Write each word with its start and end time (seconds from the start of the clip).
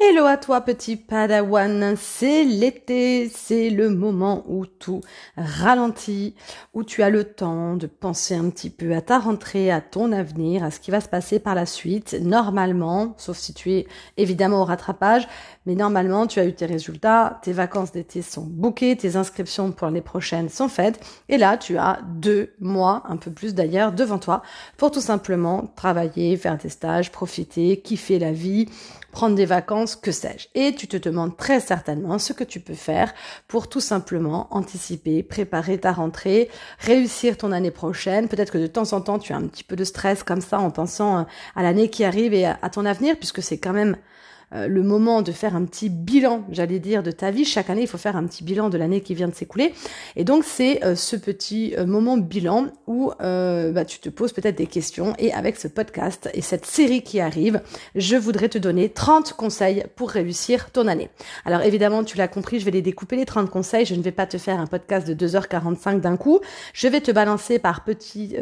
Hello 0.00 0.26
à 0.26 0.36
toi 0.36 0.60
petit 0.60 0.94
padawan, 0.94 1.96
c'est 1.96 2.44
l'été, 2.44 3.28
c'est 3.34 3.68
le 3.68 3.90
moment 3.90 4.44
où 4.46 4.64
tout 4.64 5.00
ralentit, 5.36 6.36
où 6.72 6.84
tu 6.84 7.02
as 7.02 7.10
le 7.10 7.24
temps 7.24 7.74
de 7.74 7.88
penser 7.88 8.36
un 8.36 8.48
petit 8.48 8.70
peu 8.70 8.94
à 8.94 9.00
ta 9.00 9.18
rentrée, 9.18 9.72
à 9.72 9.80
ton 9.80 10.12
avenir, 10.12 10.62
à 10.62 10.70
ce 10.70 10.78
qui 10.78 10.92
va 10.92 11.00
se 11.00 11.08
passer 11.08 11.40
par 11.40 11.56
la 11.56 11.66
suite. 11.66 12.16
Normalement, 12.22 13.14
sauf 13.16 13.38
si 13.38 13.52
tu 13.52 13.72
es 13.72 13.88
évidemment 14.16 14.62
au 14.62 14.64
rattrapage, 14.64 15.26
mais 15.66 15.74
normalement 15.74 16.28
tu 16.28 16.38
as 16.38 16.46
eu 16.46 16.54
tes 16.54 16.66
résultats, 16.66 17.40
tes 17.42 17.52
vacances 17.52 17.90
d'été 17.90 18.22
sont 18.22 18.46
bouquées, 18.48 18.96
tes 18.96 19.16
inscriptions 19.16 19.72
pour 19.72 19.88
l'année 19.88 20.00
prochaine 20.00 20.48
sont 20.48 20.68
faites, 20.68 21.04
et 21.28 21.38
là 21.38 21.56
tu 21.56 21.76
as 21.76 21.98
deux 22.06 22.54
mois, 22.60 23.02
un 23.08 23.16
peu 23.16 23.32
plus 23.32 23.52
d'ailleurs, 23.52 23.90
devant 23.90 24.18
toi 24.18 24.42
pour 24.76 24.92
tout 24.92 25.00
simplement 25.00 25.72
travailler, 25.74 26.36
faire 26.36 26.56
des 26.56 26.68
stages, 26.68 27.10
profiter, 27.10 27.80
kiffer 27.80 28.20
la 28.20 28.30
vie, 28.30 28.68
prendre 29.10 29.34
des 29.34 29.46
vacances, 29.46 29.87
que 29.96 30.12
sais-je. 30.12 30.48
Et 30.54 30.74
tu 30.74 30.88
te 30.88 30.96
demandes 30.96 31.36
très 31.36 31.60
certainement 31.60 32.18
ce 32.18 32.32
que 32.32 32.44
tu 32.44 32.60
peux 32.60 32.74
faire 32.74 33.12
pour 33.46 33.68
tout 33.68 33.80
simplement 33.80 34.48
anticiper, 34.50 35.22
préparer 35.22 35.78
ta 35.78 35.92
rentrée, 35.92 36.50
réussir 36.78 37.36
ton 37.36 37.52
année 37.52 37.70
prochaine. 37.70 38.28
Peut-être 38.28 38.52
que 38.52 38.58
de 38.58 38.66
temps 38.66 38.92
en 38.92 39.00
temps, 39.00 39.18
tu 39.18 39.32
as 39.32 39.36
un 39.36 39.46
petit 39.46 39.64
peu 39.64 39.76
de 39.76 39.84
stress 39.84 40.22
comme 40.22 40.40
ça 40.40 40.58
en 40.58 40.70
pensant 40.70 41.26
à 41.56 41.62
l'année 41.62 41.90
qui 41.90 42.04
arrive 42.04 42.34
et 42.34 42.46
à 42.46 42.70
ton 42.70 42.84
avenir, 42.84 43.16
puisque 43.16 43.42
c'est 43.42 43.58
quand 43.58 43.72
même 43.72 43.96
euh, 43.96 44.17
le 44.52 44.82
moment 44.82 45.22
de 45.22 45.32
faire 45.32 45.54
un 45.54 45.64
petit 45.64 45.90
bilan, 45.90 46.44
j'allais 46.50 46.78
dire, 46.78 47.02
de 47.02 47.10
ta 47.10 47.30
vie. 47.30 47.44
Chaque 47.44 47.68
année, 47.70 47.82
il 47.82 47.86
faut 47.86 47.98
faire 47.98 48.16
un 48.16 48.26
petit 48.26 48.44
bilan 48.44 48.70
de 48.70 48.78
l'année 48.78 49.00
qui 49.00 49.14
vient 49.14 49.28
de 49.28 49.34
s'écouler. 49.34 49.74
Et 50.16 50.24
donc, 50.24 50.44
c'est 50.44 50.84
euh, 50.84 50.94
ce 50.94 51.16
petit 51.16 51.74
euh, 51.76 51.86
moment 51.86 52.16
bilan 52.16 52.68
où 52.86 53.12
bah, 53.18 53.84
tu 53.84 53.98
te 53.98 54.08
poses 54.08 54.32
peut-être 54.32 54.56
des 54.56 54.66
questions. 54.66 55.14
Et 55.18 55.32
avec 55.32 55.56
ce 55.56 55.68
podcast 55.68 56.30
et 56.32 56.40
cette 56.40 56.64
série 56.66 57.02
qui 57.02 57.20
arrive, 57.20 57.60
je 57.94 58.16
voudrais 58.16 58.48
te 58.48 58.58
donner 58.58 58.88
30 58.88 59.34
conseils 59.34 59.84
pour 59.96 60.10
réussir 60.10 60.70
ton 60.70 60.86
année. 60.86 61.10
Alors 61.44 61.62
évidemment, 61.62 62.04
tu 62.04 62.16
l'as 62.16 62.28
compris, 62.28 62.60
je 62.60 62.64
vais 62.64 62.70
les 62.70 62.82
découper 62.82 63.16
les 63.16 63.26
30 63.26 63.50
conseils. 63.50 63.84
Je 63.84 63.94
ne 63.94 64.02
vais 64.02 64.12
pas 64.12 64.26
te 64.26 64.38
faire 64.38 64.58
un 64.58 64.66
podcast 64.66 65.06
de 65.06 65.26
2h45 65.26 66.00
d'un 66.00 66.16
coup. 66.16 66.40
Je 66.72 66.88
vais 66.88 67.00
te 67.00 67.10
balancer 67.10 67.58
par 67.58 67.84
petits, 67.84 68.34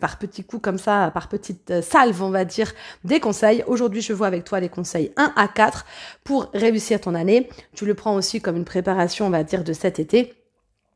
par 0.00 0.18
petits 0.18 0.44
coups 0.44 0.62
comme 0.62 0.78
ça, 0.78 1.10
par 1.14 1.28
petites 1.28 1.80
salves, 1.80 2.22
on 2.22 2.30
va 2.30 2.44
dire, 2.44 2.72
des 3.04 3.20
conseils. 3.20 3.64
Aujourd'hui, 3.66 4.02
je 4.02 4.12
vois 4.12 4.26
avec 4.26 4.44
toi 4.44 4.60
les 4.60 4.68
conseils 4.68 5.12
1 5.16 5.29
à 5.36 5.48
4 5.48 5.84
pour 6.24 6.50
réussir 6.54 7.00
ton 7.00 7.14
année. 7.14 7.48
Tu 7.74 7.86
le 7.86 7.94
prends 7.94 8.14
aussi 8.14 8.40
comme 8.40 8.56
une 8.56 8.64
préparation, 8.64 9.26
on 9.26 9.30
va 9.30 9.44
dire, 9.44 9.64
de 9.64 9.72
cet 9.72 9.98
été. 9.98 10.39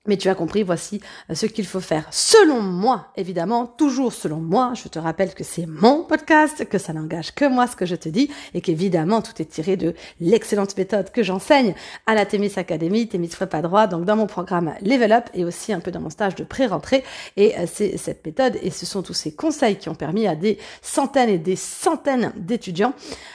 Mais 0.07 0.19
tu 0.19 0.29
as 0.29 0.35
compris, 0.35 0.63
voici 0.63 1.01
euh, 1.31 1.35
ce 1.35 1.47
qu'il 1.47 1.67
faut 1.67 1.81
faire. 1.81 2.07
Selon 2.11 2.61
moi, 2.61 3.07
évidemment, 3.17 3.67
toujours 3.67 4.13
selon 4.13 4.37
moi, 4.37 4.73
je 4.75 4.89
te 4.89 4.99
rappelle 4.99 5.33
que 5.33 5.45
c'est 5.45 5.65
mon 5.65 6.05
podcast, 6.05 6.69
que 6.69 6.77
ça 6.77 6.93
n'engage 6.93 7.35
que 7.35 7.49
moi 7.49 7.67
ce 7.67 7.75
que 7.75 7.87
je 7.87 7.97
te 7.97 8.11
dis, 8.11 8.31
et 8.53 8.61
qu'évidemment, 8.61 9.23
tout 9.23 9.41
est 9.41 9.47
tiré 9.47 9.79
de 9.79 9.95
l'excellente 10.21 10.77
méthode 10.77 11.11
que 11.11 11.23
j'enseigne 11.23 11.75
à 12.05 12.15
la 12.15 12.27
Témis 12.27 12.53
Academy, 12.57 13.09
Témis 13.09 13.31
pas 13.49 13.63
droit, 13.63 13.87
donc 13.87 14.05
dans 14.05 14.17
mon 14.17 14.27
programme 14.27 14.75
Level 14.83 15.11
Up, 15.11 15.25
et 15.33 15.43
aussi 15.43 15.73
un 15.73 15.81
peu 15.81 15.91
dans 15.91 16.01
mon 16.01 16.11
stage 16.11 16.35
de 16.35 16.45
pré-rentrée. 16.45 17.03
Et 17.39 17.57
euh, 17.57 17.65
c'est 17.73 17.97
cette 17.97 18.27
méthode, 18.27 18.59
et 18.61 18.69
ce 18.71 18.85
sont 18.85 19.03
tous 19.03 19.15
ces 19.15 19.33
conseils 19.35 19.77
qui 19.77 19.89
ont 19.89 19.95
permis 19.95 20.27
à 20.27 20.37
des 20.37 20.59
centaines 20.83 21.31
et 21.31 21.39
des 21.39 21.57
centaines 21.57 22.33
d'étudiants, 22.37 22.93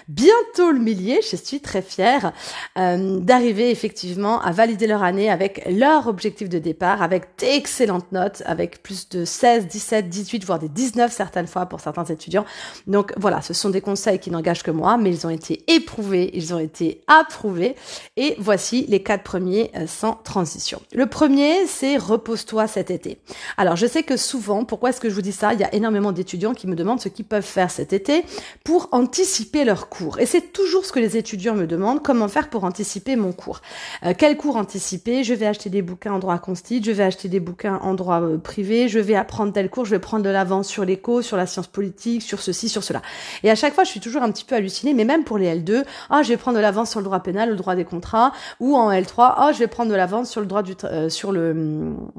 bientôt 0.07 0.71
le 0.71 0.79
millier, 0.79 1.21
je 1.27 1.35
suis 1.35 1.61
très 1.61 1.81
fière, 1.81 2.31
euh, 2.77 3.19
d'arriver 3.19 3.71
effectivement 3.71 4.39
à 4.39 4.51
valider 4.51 4.85
leur 4.85 5.01
année 5.01 5.31
avec 5.31 5.67
leur 5.67 6.07
objectif 6.07 6.47
de 6.47 6.58
départ 6.59 7.01
avec 7.01 7.37
d'excellentes 7.37 8.11
notes, 8.11 8.43
avec 8.45 8.83
plus 8.83 9.09
de 9.09 9.25
16, 9.25 9.67
17, 9.67 10.09
18, 10.09 10.45
voire 10.45 10.59
des 10.59 10.69
19 10.69 11.11
certaines 11.11 11.47
fois 11.47 11.65
pour 11.65 11.79
certains 11.79 12.05
étudiants. 12.05 12.45
Donc 12.87 13.13
voilà, 13.17 13.41
ce 13.41 13.53
sont 13.53 13.69
des 13.69 13.81
conseils 13.81 14.19
qui 14.19 14.31
n'engagent 14.31 14.63
que 14.63 14.71
moi, 14.71 14.97
mais 14.97 15.09
ils 15.09 15.25
ont 15.25 15.29
été 15.29 15.63
éprouvés, 15.67 16.31
ils 16.33 16.53
ont 16.53 16.59
été 16.59 17.01
approuvés. 17.07 17.75
Et 18.17 18.35
voici 18.39 18.85
les 18.87 19.01
quatre 19.03 19.23
premiers 19.23 19.71
euh, 19.75 19.87
sans 19.87 20.13
transition. 20.13 20.81
Le 20.93 21.05
premier, 21.05 21.65
c'est 21.67 21.97
repose-toi 21.97 22.67
cet 22.67 22.91
été. 22.91 23.19
Alors 23.57 23.75
je 23.75 23.87
sais 23.87 24.03
que 24.03 24.17
souvent, 24.17 24.65
pourquoi 24.65 24.89
est-ce 24.89 25.01
que 25.01 25.09
je 25.09 25.15
vous 25.15 25.21
dis 25.21 25.31
ça? 25.31 25.53
Il 25.53 25.59
y 25.59 25.63
a 25.63 25.73
énormément 25.73 26.11
d'étudiants 26.11 26.53
qui 26.53 26.67
me 26.67 26.75
demandent 26.75 27.01
ce 27.01 27.09
qu'ils 27.09 27.25
peuvent 27.25 27.43
faire 27.43 27.71
cet 27.71 27.93
été 27.93 28.23
pour 28.63 28.89
anticiper 28.91 29.63
leur 29.63 29.89
cours. 29.89 30.19
Et 30.19 30.25
c'est 30.25 30.53
toujours 30.53 30.85
ce 30.85 30.91
que 30.91 30.99
les 30.99 31.17
étudiants 31.17 31.55
me 31.55 31.67
demandent, 31.67 32.01
comment 32.03 32.27
faire 32.27 32.49
pour 32.49 32.63
anticiper 32.63 33.15
mon 33.15 33.31
cours. 33.31 33.61
Euh, 34.03 34.13
quel 34.17 34.37
cours 34.37 34.57
anticiper? 34.57 35.23
Je 35.23 35.33
vais 35.33 35.45
acheter 35.45 35.69
des 35.69 35.81
bouquins 35.81 36.13
en 36.13 36.19
droit 36.19 36.33
je 36.55 36.91
vais 36.91 37.03
acheter 37.03 37.29
des 37.29 37.39
bouquins 37.39 37.79
en 37.81 37.93
droit 37.93 38.21
euh, 38.21 38.37
privé, 38.37 38.87
je 38.87 38.99
vais 38.99 39.15
apprendre 39.15 39.53
tel 39.53 39.69
cours, 39.69 39.85
je 39.85 39.91
vais 39.91 39.99
prendre 39.99 40.23
de 40.23 40.29
l'avance 40.29 40.67
sur 40.67 40.85
l'éco, 40.85 41.21
sur 41.21 41.37
la 41.37 41.45
science 41.45 41.67
politique, 41.67 42.21
sur 42.21 42.41
ceci, 42.41 42.69
sur 42.69 42.83
cela. 42.83 43.01
Et 43.43 43.49
à 43.49 43.55
chaque 43.55 43.73
fois, 43.73 43.83
je 43.83 43.89
suis 43.89 43.99
toujours 43.99 44.21
un 44.21 44.31
petit 44.31 44.45
peu 44.45 44.55
hallucinée, 44.55 44.93
mais 44.93 45.05
même 45.05 45.23
pour 45.23 45.37
les 45.37 45.55
L2, 45.55 45.83
ah, 46.09 46.23
je 46.23 46.29
vais 46.29 46.37
prendre 46.37 46.57
de 46.57 46.61
l'avance 46.61 46.91
sur 46.91 46.99
le 46.99 47.05
droit 47.05 47.19
pénal, 47.19 47.49
le 47.49 47.55
droit 47.55 47.75
des 47.75 47.85
contrats, 47.85 48.31
ou 48.59 48.75
en 48.75 48.91
L3, 48.91 49.33
ah, 49.37 49.51
je 49.53 49.59
vais 49.59 49.67
prendre 49.67 49.91
de 49.91 49.95
l'avance 49.95 50.29
sur 50.29 50.41
le 50.41 50.47
droit 50.47 50.63
du, 50.63 50.73
euh, 50.83 51.09
sur 51.09 51.31
le, 51.31 51.51
hum, 51.51 52.09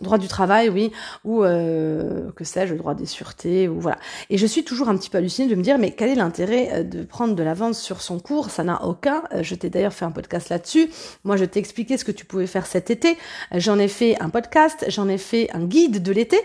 droit 0.00 0.18
du 0.18 0.28
travail, 0.28 0.68
oui, 0.68 0.92
ou 1.24 1.42
euh, 1.42 2.30
que 2.32 2.44
sais-je, 2.44 2.74
droit 2.74 2.94
des 2.94 3.06
sûretés, 3.06 3.68
ou 3.68 3.80
voilà. 3.80 3.98
Et 4.30 4.38
je 4.38 4.46
suis 4.46 4.64
toujours 4.64 4.88
un 4.88 4.96
petit 4.96 5.10
peu 5.10 5.18
hallucinée 5.18 5.48
de 5.48 5.54
me 5.54 5.62
dire, 5.62 5.78
mais 5.78 5.92
quel 5.92 6.10
est 6.10 6.14
l'intérêt 6.14 6.70
euh, 6.72 6.82
de 6.82 7.02
prendre 7.04 7.34
de 7.34 7.42
l'avance 7.42 7.80
sur 7.80 8.02
son 8.02 8.18
cours? 8.18 8.50
Ça 8.50 8.64
n'a 8.64 8.84
aucun. 8.84 9.22
Euh, 9.32 9.42
je 9.42 9.54
t'ai 9.54 9.70
d'ailleurs 9.70 9.94
fait 9.94 10.04
un 10.04 10.10
podcast 10.10 10.48
là-dessus. 10.48 10.90
Moi, 11.24 11.36
je 11.36 11.44
t'ai 11.44 11.58
expliqué 11.58 11.96
ce 11.96 12.04
que 12.04 12.12
tu 12.12 12.24
pouvais 12.24 12.46
faire 12.46 12.66
cet 12.66 12.90
été. 12.90 13.16
J'en 13.54 13.78
ai 13.78 13.88
fait 13.88 14.20
un 14.20 14.28
podcast, 14.28 14.84
j'en 14.88 15.08
ai 15.08 15.18
fait 15.18 15.48
un 15.54 15.64
guide 15.64 16.02
de 16.02 16.12
l'été 16.12 16.38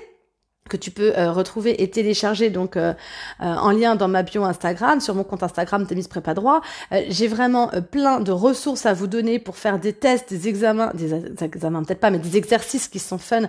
que 0.72 0.78
tu 0.78 0.90
peux 0.90 1.12
euh, 1.18 1.32
retrouver 1.34 1.84
et 1.84 1.90
télécharger 1.90 2.50
donc 2.50 2.78
euh, 2.78 2.94
euh, 3.42 3.46
en 3.46 3.72
lien 3.72 3.96
dans 3.96 4.08
ma 4.08 4.24
bio 4.24 4.46
Instagram, 4.46 5.02
sur 5.02 5.14
mon 5.14 5.26
compte 5.26 5.44
Instagram 5.44 5.86
Témis 5.86 6.08
Prépa 6.08 6.34
Droit. 6.34 6.62
J'ai 7.09 7.28
vraiment 7.28 7.70
plein 7.92 8.22
de 8.22 8.32
ressources 8.32 8.86
à 8.86 8.94
vous 8.94 9.08
donner 9.08 9.38
pour 9.38 9.58
faire 9.58 9.80
des 9.80 9.92
tests, 9.92 10.30
des 10.30 10.48
examens, 10.48 10.92
des, 10.94 11.14
examens 11.44 11.84
peut-être 11.84 12.00
pas, 12.00 12.09
mais 12.09 12.20
des 12.20 12.38
exercices 12.38 12.88
qui 12.88 13.00
sont 13.00 13.18
fun 13.18 13.48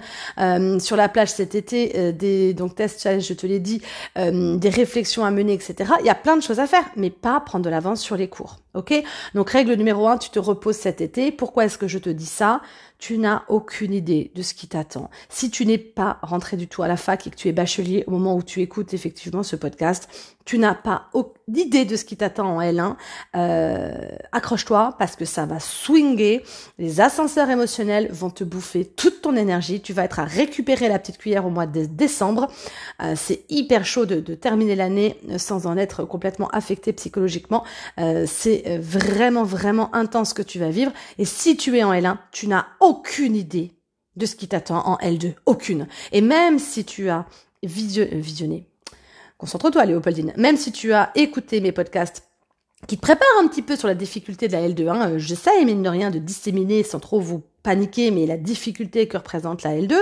sur 0.78 0.97
la 0.97 1.09
plage 1.09 1.31
cet 1.31 1.55
été, 1.55 2.12
des 2.12 2.55
donc 2.55 2.75
tests 2.75 3.21
je 3.21 3.34
te 3.34 3.47
l'ai 3.47 3.60
dit, 3.60 3.81
des 4.16 4.69
réflexions 4.69 5.25
à 5.25 5.31
mener, 5.31 5.53
etc. 5.53 5.93
Il 6.00 6.06
y 6.06 6.10
a 6.10 6.15
plein 6.15 6.37
de 6.37 6.43
choses 6.43 6.59
à 6.59 6.66
faire, 6.66 6.84
mais 6.97 7.10
pas 7.10 7.41
prendre 7.41 7.65
de 7.65 7.71
l'avance 7.71 8.00
sur 8.00 8.16
les 8.16 8.28
cours. 8.28 8.59
Ok? 8.75 8.94
Donc 9.34 9.50
règle 9.50 9.75
numéro 9.75 10.09
un, 10.09 10.16
tu 10.16 10.31
te 10.31 10.38
reposes 10.38 10.77
cet 10.77 11.00
été. 11.00 11.31
Pourquoi 11.31 11.66
est-ce 11.66 11.77
que 11.77 11.88
je 11.88 11.99
te 11.99 12.09
dis 12.09 12.27
ça? 12.27 12.62
Tu 12.99 13.19
n'as 13.19 13.43
aucune 13.49 13.93
idée 13.93 14.31
de 14.34 14.43
ce 14.43 14.55
qui 14.55 14.69
t'attend. 14.69 15.10
Si 15.28 15.50
tu 15.50 15.66
n'es 15.66 15.77
pas 15.77 16.19
rentré 16.22 16.56
du 16.56 16.69
tout 16.69 16.83
à 16.83 16.88
la 16.88 16.97
fac 16.97 17.27
et 17.27 17.31
que 17.31 17.37
tu 17.37 17.49
es 17.49 17.53
bachelier 17.53 18.05
au 18.06 18.12
moment 18.12 18.34
où 18.37 18.43
tu 18.43 18.60
écoutes 18.60 18.94
effectivement 18.94 19.43
ce 19.43 19.56
podcast, 19.56 20.09
tu 20.44 20.58
n'as 20.58 20.75
pas 20.75 21.10
d'idée 21.48 21.84
de 21.84 21.97
ce 21.97 22.04
qui 22.04 22.16
t'attend 22.16 22.56
en 22.56 22.60
L1, 22.60 22.97
euh, 23.36 24.08
accroche-toi 24.32 24.94
parce 24.98 25.16
que 25.16 25.25
ça 25.25 25.47
va 25.47 25.60
swinger. 25.60 26.42
Les 26.78 27.00
ascenseurs 27.00 27.50
émotionnels 27.50 28.08
vont 28.10 28.30
te 28.30 28.44
bouffer 28.44 28.84
toute 28.84 29.22
ton 29.22 29.36
énergie. 29.36 29.80
Tu 29.80 29.92
vas 29.92 30.04
être 30.04 30.19
à 30.19 30.25
récupérer 30.25 30.88
la 30.88 30.98
petite 30.98 31.19
cuillère 31.19 31.47
au 31.47 31.50
mois 31.50 31.66
de 31.66 31.84
décembre. 31.84 32.48
Euh, 33.03 33.14
c'est 33.16 33.44
hyper 33.48 33.84
chaud 33.84 34.06
de, 34.06 34.20
terminer 34.34 34.76
l'année 34.76 35.16
sans 35.36 35.66
en 35.66 35.76
être 35.76 36.04
complètement 36.04 36.48
affecté 36.48 36.92
psychologiquement. 36.92 37.64
Euh, 37.98 38.24
c'est 38.26 38.78
vraiment, 38.78 39.44
vraiment 39.44 39.94
intense 39.94 40.32
que 40.32 40.42
tu 40.42 40.59
vas 40.59 40.70
vivre. 40.70 40.92
Et 41.19 41.24
si 41.24 41.56
tu 41.56 41.76
es 41.76 41.84
en 41.84 41.92
L1, 41.92 42.16
tu 42.30 42.48
n'as 42.48 42.66
aucune 42.80 43.36
idée 43.36 43.72
de 44.16 44.26
ce 44.26 44.36
qui 44.36 44.48
t'attend 44.48 44.86
en 44.86 44.97
L2. 44.97 45.34
Aucune. 45.47 45.86
Et 46.12 46.20
même 46.20 46.59
si 46.59 46.84
tu 46.84 47.09
as 47.09 47.26
visionné 47.62 48.72
Concentre-toi, 49.42 49.86
Léopoldine. 49.86 50.32
Même 50.36 50.56
si 50.56 50.70
tu 50.70 50.92
as 50.92 51.10
écouté 51.16 51.60
mes 51.60 51.72
podcasts 51.72 52.28
qui 52.86 52.97
te 52.97 53.03
préparent 53.03 53.26
un 53.42 53.48
petit 53.48 53.62
peu 53.62 53.75
sur 53.75 53.88
la 53.88 53.97
difficulté 53.97 54.47
de 54.47 54.53
la 54.53 54.69
L2, 54.69 54.88
hein, 54.88 55.19
j'essaie, 55.19 55.64
mine 55.64 55.82
de 55.82 55.88
rien, 55.88 56.12
de 56.12 56.20
disséminer 56.20 56.84
sans 56.84 57.00
trop 57.00 57.19
vous 57.19 57.42
paniquer, 57.64 58.12
mais 58.12 58.25
la 58.25 58.36
difficulté 58.36 59.08
que 59.08 59.16
représente 59.16 59.64
la 59.64 59.72
L2, 59.72 59.97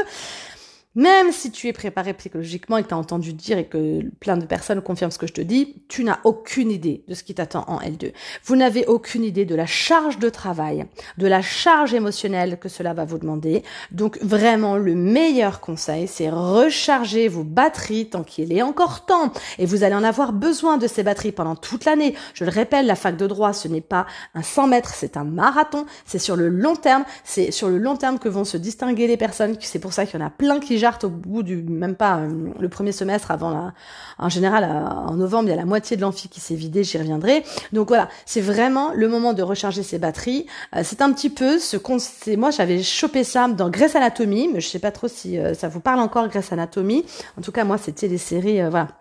même 0.96 1.30
si 1.30 1.52
tu 1.52 1.68
es 1.68 1.72
préparé 1.72 2.14
psychologiquement 2.14 2.76
et 2.76 2.82
que 2.82 2.88
tu 2.88 2.94
as 2.94 2.98
entendu 2.98 3.32
dire 3.32 3.58
et 3.58 3.66
que 3.66 4.02
plein 4.18 4.36
de 4.36 4.44
personnes 4.44 4.80
confirment 4.80 5.12
ce 5.12 5.18
que 5.18 5.28
je 5.28 5.32
te 5.32 5.40
dis, 5.40 5.76
tu 5.88 6.02
n'as 6.02 6.18
aucune 6.24 6.70
idée 6.70 7.04
de 7.06 7.14
ce 7.14 7.22
qui 7.22 7.32
t'attend 7.32 7.64
en 7.68 7.78
L2. 7.78 8.12
Vous 8.44 8.56
n'avez 8.56 8.86
aucune 8.86 9.22
idée 9.22 9.44
de 9.44 9.54
la 9.54 9.66
charge 9.66 10.18
de 10.18 10.28
travail, 10.28 10.86
de 11.16 11.28
la 11.28 11.42
charge 11.42 11.94
émotionnelle 11.94 12.58
que 12.58 12.68
cela 12.68 12.92
va 12.92 13.04
vous 13.04 13.18
demander. 13.18 13.62
Donc 13.92 14.18
vraiment, 14.20 14.76
le 14.76 14.96
meilleur 14.96 15.60
conseil, 15.60 16.08
c'est 16.08 16.28
recharger 16.28 17.28
vos 17.28 17.44
batteries 17.44 18.10
tant 18.10 18.24
qu'il 18.24 18.52
est 18.52 18.62
encore 18.62 19.06
temps. 19.06 19.32
Et 19.58 19.66
vous 19.66 19.84
allez 19.84 19.94
en 19.94 20.02
avoir 20.02 20.32
besoin 20.32 20.76
de 20.76 20.88
ces 20.88 21.04
batteries 21.04 21.32
pendant 21.32 21.54
toute 21.54 21.84
l'année. 21.84 22.16
Je 22.34 22.44
le 22.44 22.50
répète, 22.50 22.84
la 22.84 22.96
fac 22.96 23.16
de 23.16 23.28
droit, 23.28 23.52
ce 23.52 23.68
n'est 23.68 23.80
pas 23.80 24.06
un 24.34 24.42
100 24.42 24.66
mètres, 24.66 24.92
c'est 24.94 25.16
un 25.16 25.24
marathon. 25.24 25.86
C'est 26.04 26.18
sur 26.18 26.34
le 26.34 26.48
long 26.48 26.74
terme. 26.74 27.04
C'est 27.22 27.52
sur 27.52 27.68
le 27.68 27.78
long 27.78 27.96
terme 27.96 28.18
que 28.18 28.28
vont 28.28 28.44
se 28.44 28.56
distinguer 28.56 29.06
les 29.06 29.16
personnes. 29.16 29.56
C'est 29.60 29.78
pour 29.78 29.92
ça 29.92 30.04
qu'il 30.04 30.18
y 30.18 30.22
en 30.22 30.26
a 30.26 30.30
plein 30.30 30.58
qui 30.58 30.79
au 31.02 31.08
bout 31.08 31.42
du 31.42 31.56
même 31.56 31.94
pas 31.94 32.18
euh, 32.18 32.28
le 32.58 32.68
premier 32.68 32.92
semestre 32.92 33.30
avant 33.30 33.50
la 33.50 33.72
en 34.18 34.28
général 34.28 34.64
en 34.64 35.14
novembre 35.14 35.48
il 35.48 35.50
y 35.50 35.54
a 35.54 35.56
la 35.56 35.64
moitié 35.64 35.96
de 35.96 36.02
l'amphi 36.02 36.28
qui 36.28 36.40
s'est 36.40 36.54
vidé 36.54 36.84
j'y 36.84 36.98
reviendrai. 36.98 37.44
Donc 37.72 37.88
voilà 37.88 38.08
c'est 38.26 38.40
vraiment 38.40 38.92
le 38.94 39.08
moment 39.08 39.32
de 39.32 39.42
recharger 39.42 39.82
ses 39.82 39.98
batteries. 39.98 40.46
Euh, 40.76 40.82
c'est 40.84 41.02
un 41.02 41.12
petit 41.12 41.30
peu 41.30 41.58
ce 41.58 41.76
qu'on 41.76 41.98
moi 42.36 42.50
j'avais 42.50 42.82
chopé 42.82 43.24
ça 43.24 43.48
dans 43.48 43.70
Grèce 43.70 43.96
Anatomie 43.96 44.48
mais 44.52 44.60
je 44.60 44.68
sais 44.68 44.78
pas 44.78 44.92
trop 44.92 45.08
si 45.08 45.38
euh, 45.38 45.54
ça 45.54 45.68
vous 45.68 45.80
parle 45.80 46.00
encore 46.00 46.28
Grèce 46.28 46.52
Anatomie 46.52 47.04
en 47.38 47.42
tout 47.42 47.52
cas 47.52 47.64
moi 47.64 47.78
c'était 47.78 48.08
les 48.08 48.18
séries 48.18 48.60
voilà 48.70 48.99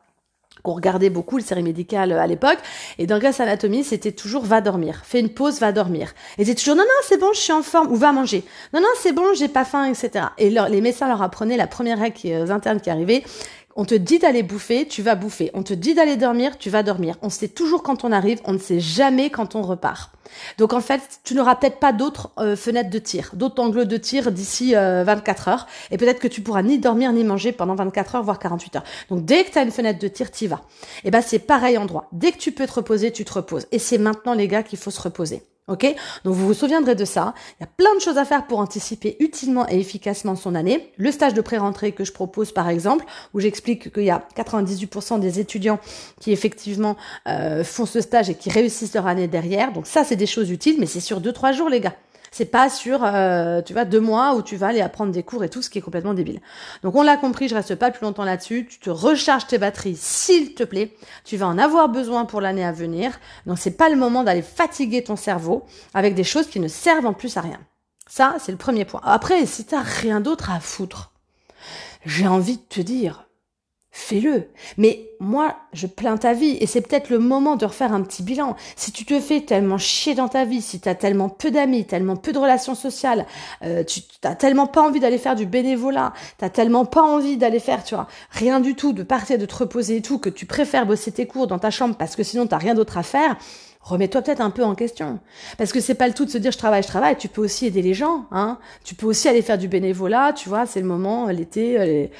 qu'on 0.63 0.73
regardait 0.73 1.09
beaucoup, 1.09 1.37
le 1.37 1.43
série 1.43 1.63
médicale 1.63 2.11
à 2.11 2.27
l'époque. 2.27 2.59
Et 2.97 3.07
dans 3.07 3.19
Grey's 3.19 3.39
Anatomy, 3.39 3.83
c'était 3.83 4.11
toujours 4.11 4.43
va 4.43 4.61
dormir. 4.61 5.01
Fais 5.03 5.19
une 5.19 5.29
pause, 5.29 5.59
va 5.59 5.71
dormir. 5.71 6.13
Et 6.37 6.45
c'est 6.45 6.55
toujours 6.55 6.75
non, 6.75 6.83
non, 6.83 7.01
c'est 7.03 7.19
bon, 7.19 7.29
je 7.33 7.39
suis 7.39 7.53
en 7.53 7.63
forme. 7.63 7.91
Ou 7.91 7.95
va 7.95 8.11
manger. 8.11 8.43
Non, 8.73 8.81
non, 8.81 8.87
c'est 8.99 9.13
bon, 9.13 9.33
j'ai 9.35 9.47
pas 9.47 9.65
faim, 9.65 9.85
etc. 9.85 10.25
Et 10.37 10.49
les 10.49 10.81
médecins 10.81 11.07
leur 11.07 11.21
apprenaient 11.21 11.57
la 11.57 11.67
première 11.67 11.99
règle 11.99 12.15
qui, 12.15 12.33
euh, 12.33 12.49
interne 12.49 12.79
qui 12.79 12.89
arrivait. 12.89 13.23
On 13.79 13.85
te 13.85 13.95
dit 13.95 14.19
d'aller 14.19 14.43
bouffer, 14.43 14.89
tu 14.89 15.01
vas 15.01 15.15
bouffer. 15.15 15.51
On 15.53 15.63
te 15.63 15.73
dit 15.73 15.93
d'aller 15.93 16.17
dormir, 16.17 16.57
tu 16.57 16.69
vas 16.69 16.83
dormir. 16.83 17.15
On 17.21 17.29
sait 17.29 17.47
toujours 17.47 17.81
quand 17.81 18.03
on 18.03 18.11
arrive, 18.11 18.41
on 18.43 18.51
ne 18.51 18.57
sait 18.57 18.81
jamais 18.81 19.29
quand 19.29 19.55
on 19.55 19.61
repart. 19.61 20.11
Donc 20.57 20.73
en 20.73 20.81
fait, 20.81 21.21
tu 21.23 21.33
n'auras 21.33 21.55
peut-être 21.55 21.79
pas 21.79 21.93
d'autres 21.93 22.29
euh, 22.39 22.57
fenêtres 22.57 22.89
de 22.89 22.99
tir, 22.99 23.31
d'autres 23.35 23.63
angles 23.63 23.85
de 23.85 23.95
tir 23.95 24.33
d'ici 24.33 24.73
24 24.73 25.47
euh, 25.47 25.51
heures. 25.51 25.67
Et 25.91 25.97
peut-être 25.97 26.19
que 26.19 26.27
tu 26.27 26.41
pourras 26.41 26.61
ni 26.61 26.77
dormir 26.77 27.13
ni 27.13 27.23
manger 27.23 27.53
pendant 27.53 27.75
24 27.75 28.15
heures, 28.15 28.23
voire 28.23 28.37
48 28.37 28.75
heures. 28.75 28.83
Donc 29.09 29.23
dès 29.23 29.45
que 29.45 29.51
tu 29.51 29.57
as 29.57 29.61
une 29.61 29.71
fenêtre 29.71 29.99
de 29.99 30.09
tir, 30.09 30.29
tu 30.29 30.43
y 30.43 30.47
vas. 30.47 30.59
Et 31.05 31.09
ben 31.09 31.21
c'est 31.21 31.39
pareil 31.39 31.77
en 31.77 31.85
droit. 31.85 32.09
Dès 32.11 32.33
que 32.33 32.37
tu 32.37 32.51
peux 32.51 32.67
te 32.67 32.73
reposer, 32.73 33.13
tu 33.13 33.23
te 33.23 33.31
reposes. 33.31 33.65
Et 33.71 33.79
c'est 33.79 33.97
maintenant 33.97 34.33
les 34.33 34.49
gars 34.49 34.61
qu'il 34.61 34.77
faut 34.77 34.91
se 34.91 34.99
reposer. 34.99 35.41
Ok? 35.69 35.85
Donc 36.23 36.33
vous 36.33 36.47
vous 36.47 36.53
souviendrez 36.53 36.95
de 36.95 37.05
ça. 37.05 37.33
Il 37.59 37.63
y 37.63 37.65
a 37.65 37.69
plein 37.77 37.93
de 37.95 38.01
choses 38.01 38.17
à 38.17 38.25
faire 38.25 38.47
pour 38.47 38.59
anticiper 38.59 39.15
utilement 39.19 39.67
et 39.69 39.79
efficacement 39.79 40.35
son 40.35 40.55
année. 40.55 40.91
Le 40.97 41.11
stage 41.11 41.33
de 41.33 41.41
pré-rentrée 41.41 41.91
que 41.91 42.03
je 42.03 42.11
propose 42.11 42.51
par 42.51 42.69
exemple, 42.69 43.05
où 43.33 43.39
j'explique 43.39 43.93
qu'il 43.93 44.03
y 44.03 44.09
a 44.09 44.23
98% 44.35 45.19
des 45.19 45.39
étudiants 45.39 45.79
qui 46.19 46.31
effectivement 46.31 46.97
euh, 47.27 47.63
font 47.63 47.85
ce 47.85 48.01
stage 48.01 48.29
et 48.29 48.35
qui 48.35 48.49
réussissent 48.49 48.93
leur 48.93 49.07
année 49.07 49.27
derrière. 49.27 49.71
Donc 49.71 49.87
ça 49.87 50.03
c'est 50.03 50.15
des 50.15 50.25
choses 50.25 50.49
utiles, 50.49 50.77
mais 50.79 50.85
c'est 50.85 50.99
sur 50.99 51.21
2-3 51.21 51.53
jours 51.53 51.69
les 51.69 51.79
gars. 51.79 51.95
C'est 52.31 52.45
pas 52.45 52.69
sur, 52.69 53.03
euh, 53.03 53.61
tu 53.61 53.73
vois, 53.73 53.85
deux 53.85 53.99
mois 53.99 54.35
où 54.35 54.41
tu 54.41 54.55
vas 54.55 54.67
aller 54.67 54.81
apprendre 54.81 55.11
des 55.11 55.23
cours 55.23 55.43
et 55.43 55.49
tout, 55.49 55.61
ce 55.61 55.69
qui 55.69 55.79
est 55.79 55.81
complètement 55.81 56.13
débile. 56.13 56.41
Donc 56.83 56.95
on 56.95 57.01
l'a 57.01 57.17
compris, 57.17 57.47
je 57.47 57.55
reste 57.55 57.75
pas 57.75 57.91
plus 57.91 58.03
longtemps 58.03 58.23
là-dessus. 58.23 58.67
Tu 58.69 58.79
te 58.79 58.89
recharges 58.89 59.47
tes 59.47 59.57
batteries, 59.57 59.97
s'il 59.97 60.53
te 60.53 60.63
plaît. 60.63 60.95
Tu 61.23 61.37
vas 61.37 61.47
en 61.47 61.57
avoir 61.57 61.89
besoin 61.89 62.25
pour 62.25 62.41
l'année 62.41 62.65
à 62.65 62.71
venir. 62.71 63.19
Donc 63.45 63.57
c'est 63.57 63.77
pas 63.77 63.89
le 63.89 63.95
moment 63.95 64.23
d'aller 64.23 64.41
fatiguer 64.41 65.03
ton 65.03 65.15
cerveau 65.15 65.65
avec 65.93 66.15
des 66.15 66.23
choses 66.23 66.47
qui 66.47 66.59
ne 66.59 66.67
servent 66.67 67.05
en 67.05 67.13
plus 67.13 67.37
à 67.37 67.41
rien. 67.41 67.59
Ça, 68.07 68.37
c'est 68.39 68.51
le 68.51 68.57
premier 68.57 68.85
point. 68.85 69.01
Après, 69.03 69.45
si 69.45 69.65
t'as 69.65 69.81
rien 69.81 70.19
d'autre 70.19 70.51
à 70.51 70.59
foutre, 70.59 71.11
j'ai 72.05 72.27
envie 72.27 72.57
de 72.57 72.63
te 72.63 72.81
dire, 72.81 73.28
fais-le. 73.91 74.49
Mais 74.77 75.09
moi, 75.19 75.55
je 75.73 75.87
plains 75.87 76.17
ta 76.17 76.33
vie 76.33 76.57
et 76.61 76.67
c'est 76.67 76.81
peut-être 76.81 77.09
le 77.09 77.19
moment 77.19 77.55
de 77.55 77.65
refaire 77.65 77.93
un 77.93 78.01
petit 78.01 78.23
bilan. 78.23 78.55
Si 78.75 78.91
tu 78.91 79.03
te 79.05 79.19
fais 79.19 79.41
tellement 79.41 79.77
chier 79.77 80.15
dans 80.15 80.27
ta 80.27 80.45
vie, 80.45 80.61
si 80.61 80.79
tu 80.79 80.95
tellement 80.95 81.29
peu 81.29 81.51
d'amis, 81.51 81.85
tellement 81.85 82.15
peu 82.15 82.31
de 82.31 82.39
relations 82.39 82.75
sociales, 82.75 83.25
euh, 83.63 83.83
tu 83.83 84.01
t'as 84.21 84.35
tellement 84.35 84.67
pas 84.67 84.81
envie 84.81 84.99
d'aller 84.99 85.17
faire 85.17 85.35
du 85.35 85.45
bénévolat, 85.45 86.13
t'as 86.37 86.49
tellement 86.49 86.85
pas 86.85 87.01
envie 87.01 87.37
d'aller 87.37 87.59
faire, 87.59 87.83
tu 87.83 87.95
vois, 87.95 88.07
rien 88.31 88.59
du 88.59 88.75
tout, 88.75 88.93
de 88.93 89.03
partir, 89.03 89.37
de 89.37 89.45
te 89.45 89.55
reposer 89.55 89.97
et 89.97 90.01
tout, 90.01 90.19
que 90.19 90.29
tu 90.29 90.45
préfères 90.45 90.85
bosser 90.85 91.11
tes 91.11 91.25
cours 91.25 91.47
dans 91.47 91.59
ta 91.59 91.71
chambre 91.71 91.95
parce 91.95 92.15
que 92.15 92.23
sinon 92.23 92.47
t'as 92.47 92.57
rien 92.57 92.75
d'autre 92.75 92.97
à 92.97 93.03
faire, 93.03 93.37
remets-toi 93.79 94.21
peut-être 94.21 94.41
un 94.41 94.49
peu 94.49 94.63
en 94.63 94.75
question. 94.75 95.19
Parce 95.57 95.71
que 95.71 95.79
c'est 95.79 95.95
pas 95.95 96.07
le 96.07 96.13
tout 96.13 96.25
de 96.25 96.29
se 96.29 96.37
dire 96.37 96.51
je 96.51 96.57
travaille, 96.57 96.83
je 96.83 96.87
travaille, 96.87 97.17
tu 97.17 97.27
peux 97.27 97.41
aussi 97.41 97.65
aider 97.65 97.81
les 97.81 97.93
gens, 97.93 98.25
hein. 98.31 98.59
Tu 98.83 98.95
peux 98.95 99.05
aussi 99.05 99.27
aller 99.27 99.41
faire 99.41 99.57
du 99.57 99.67
bénévolat, 99.67 100.33
tu 100.33 100.49
vois, 100.49 100.65
c'est 100.65 100.81
le 100.81 100.87
moment, 100.87 101.27
l'été, 101.27 101.79
euh, 101.79 101.85
les, 101.85 102.11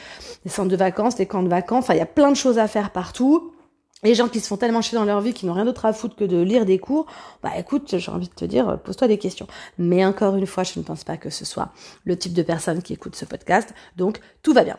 les, 0.46 0.52
centres 0.52 0.70
de 0.70 0.76
vacances, 0.76 1.18
les 1.18 1.26
camps 1.26 1.44
de 1.44 1.50
vacances, 1.50 1.86
enfin, 1.86 1.94
il 1.94 2.00
y 2.00 2.02
a 2.02 2.06
plein 2.06 2.32
de 2.32 2.38
choses 2.38 2.58
à 2.58 2.68
faire 2.68 2.92
partout. 2.92 3.54
Les 4.02 4.16
gens 4.16 4.30
qui 4.30 4.40
se 4.40 4.48
font 4.48 4.56
tellement 4.56 4.82
chier 4.82 4.98
dans 4.98 5.04
leur 5.04 5.20
vie, 5.20 5.34
qui 5.34 5.46
n'ont 5.46 5.52
rien 5.52 5.66
d'autre 5.66 5.86
à 5.86 5.92
foutre 5.92 6.16
que 6.16 6.24
de 6.24 6.42
lire 6.42 6.66
des 6.66 6.80
cours, 6.80 7.06
bah 7.44 7.52
écoute, 7.58 7.98
j'ai 7.98 8.12
envie 8.12 8.30
de 8.30 8.34
te 8.34 8.46
dire, 8.46 8.80
pose-toi 8.82 9.10
des 9.10 9.18
questions. 9.18 9.48
Mais 9.78 10.06
encore 10.06 10.38
une 10.38 10.48
fois, 10.48 10.64
je 10.64 10.80
ne 10.80 10.86
pense 10.86 11.04
pas 11.04 11.18
que 11.18 11.30
ce 11.30 11.44
soit 11.44 11.74
le 12.06 12.18
type 12.18 12.32
de 12.32 12.42
personne 12.42 12.82
qui 12.82 12.94
écoute 12.94 13.18
ce 13.18 13.26
podcast, 13.26 13.74
donc 13.98 14.22
tout 14.42 14.54
va 14.54 14.64
bien. 14.64 14.78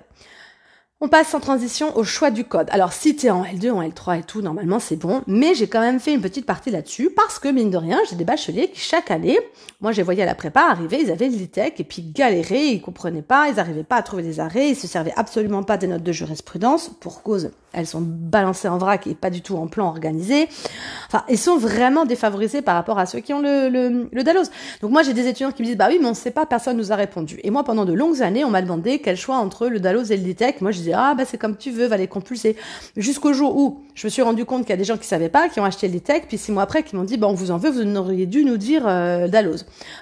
On 1.03 1.09
passe 1.09 1.33
en 1.33 1.41
transition 1.41 1.97
au 1.97 2.05
choix 2.05 2.31
du 2.31 2.45
code. 2.45 2.69
Alors 2.71 2.93
si 2.93 3.17
tu 3.17 3.25
es 3.25 3.31
en 3.31 3.43
L2, 3.43 3.71
en 3.71 3.83
L3 3.83 4.19
et 4.19 4.23
tout, 4.23 4.43
normalement 4.43 4.79
c'est 4.79 4.97
bon, 4.97 5.23
mais 5.27 5.55
j'ai 5.55 5.67
quand 5.67 5.81
même 5.81 5.99
fait 5.99 6.13
une 6.13 6.21
petite 6.21 6.45
partie 6.45 6.71
là-dessus 6.71 7.09
parce 7.09 7.39
que 7.39 7.49
mine 7.49 7.71
de 7.71 7.79
rien, 7.79 7.99
j'ai 8.11 8.17
des 8.17 8.27
bacheliers 8.27 8.71
qui 8.71 8.81
chaque 8.81 9.11
année, 9.11 9.39
moi 9.81 9.93
j'ai 9.93 10.03
voyé 10.03 10.23
à 10.23 10.27
la 10.27 10.35
prépa 10.35 10.61
arriver, 10.61 11.01
ils 11.01 11.11
avaient 11.11 11.29
l'ITEC 11.29 11.81
et 11.81 11.85
puis 11.85 12.03
galéraient, 12.03 12.67
ils 12.67 12.83
comprenaient 12.83 13.23
pas, 13.23 13.49
ils 13.49 13.55
n'arrivaient 13.55 13.83
pas 13.83 13.97
à 13.97 14.03
trouver 14.03 14.23
des 14.23 14.41
arrêts, 14.41 14.69
ils 14.69 14.77
se 14.77 14.87
servaient 14.87 15.15
absolument 15.17 15.63
pas 15.63 15.79
des 15.79 15.87
notes 15.87 16.03
de 16.03 16.13
jurisprudence 16.13 16.91
pour 17.01 17.23
cause 17.23 17.51
elles 17.73 17.87
sont 17.87 18.01
balancées 18.01 18.69
en 18.69 18.79
vrac 18.79 19.07
et 19.07 19.15
pas 19.15 19.31
du 19.31 19.43
tout 19.43 19.57
en 19.57 19.69
plan 19.69 19.87
organisé. 19.87 20.49
Enfin, 21.07 21.25
ils 21.29 21.39
sont 21.39 21.57
vraiment 21.57 22.05
défavorisés 22.05 22.63
par 22.63 22.75
rapport 22.75 22.99
à 22.99 23.07
ceux 23.07 23.21
qui 23.21 23.33
ont 23.33 23.41
le, 23.41 23.69
le. 23.69 24.11
Donc 24.83 24.91
moi, 24.91 25.03
j'ai 25.03 25.15
des 25.15 25.27
étudiants 25.27 25.53
qui 25.53 25.63
me 25.63 25.67
disent, 25.67 25.77
bah 25.77 25.87
oui, 25.89 25.99
mais 26.01 26.09
on 26.09 26.15
sait 26.15 26.31
pas, 26.31 26.47
personne 26.47 26.77
nous 26.77 26.93
a 26.93 26.97
répondu. 26.97 27.39
Et 27.43 27.51
moi, 27.51 27.65
pendant 27.65 27.85
de 27.85 27.93
longues 27.93 28.23
années, 28.23 28.45
on 28.45 28.51
m'a 28.51 28.63
demandé 28.63 29.01
quel 29.01 29.17
choix 29.17 29.37
entre 29.37 29.69
le 29.69 29.81
Dalos 29.81 30.05
et 30.05 30.17
le 30.17 30.23
DTEC. 30.23 30.61
Moi, 30.61 30.73
je 30.73 30.79
disais, 30.79 30.90
ah 30.95 31.15
bah 31.15 31.25
c'est 31.25 31.39
comme 31.39 31.57
tu 31.57 31.71
veux, 31.71 31.87
va 31.87 31.97
les 31.97 32.09
compulser. 32.09 32.57
Jusqu'au 32.97 33.33
jour 33.33 33.57
où 33.57 33.83
je 33.95 34.07
me 34.07 34.11
suis 34.11 34.23
rendu 34.23 34.45
compte 34.45 34.63
qu'il 34.63 34.71
y 34.71 34.75
a 34.75 34.77
des 34.77 34.85
gens 34.85 34.97
qui 34.97 35.07
savaient 35.07 35.29
pas, 35.29 35.49
qui 35.49 35.61
ont 35.61 35.65
acheté 35.65 35.89
le 35.89 35.95
DTEC, 35.95 36.29
puis 36.29 36.39
six 36.39 36.53
mois 36.53 36.63
après, 36.63 36.83
qui 36.83 36.97
m'ont 36.97 37.05
dit, 37.05 37.17
bah 37.17 37.27
on 37.27 37.35
vous 37.35 37.51
en 37.51 37.59
veut, 37.59 37.71
vous 37.71 37.97
auriez 37.97 38.27
dû 38.27 38.45
nous 38.45 38.57
dire 38.57 38.87
euh. 38.87 39.29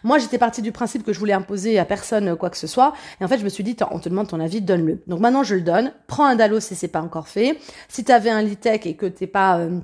Moi, 0.04 0.18
j'étais 0.18 0.38
partie 0.38 0.62
du 0.62 0.72
principe 0.72 1.04
que 1.04 1.12
je 1.12 1.18
voulais 1.18 1.32
imposer 1.32 1.78
à 1.78 1.84
personne 1.84 2.36
quoi 2.36 2.50
que 2.50 2.56
ce 2.56 2.66
soit. 2.66 2.92
Et 3.20 3.24
en 3.24 3.28
fait, 3.28 3.38
je 3.38 3.44
me 3.44 3.48
suis 3.48 3.64
dit, 3.64 3.76
on 3.90 3.98
te 3.98 4.08
demande 4.08 4.28
ton 4.28 4.40
avis, 4.40 4.60
donne-le. 4.60 5.02
Donc 5.06 5.20
maintenant, 5.20 5.42
je 5.42 5.54
le 5.54 5.60
donne. 5.62 5.92
Prends 6.06 6.26
un 6.26 6.36
Dalos 6.36 6.60
si 6.60 6.74
c'est 6.74 6.88
pas 6.88 7.00
encore 7.00 7.28
fait. 7.28 7.58
Si 7.88 8.04
tu 8.04 8.12
avais 8.12 8.30
un 8.30 8.42
Litech 8.42 8.86
et 8.86 8.94
que 8.94 9.06
t'es 9.06 9.26
pas 9.26 9.58
euh, 9.58 9.80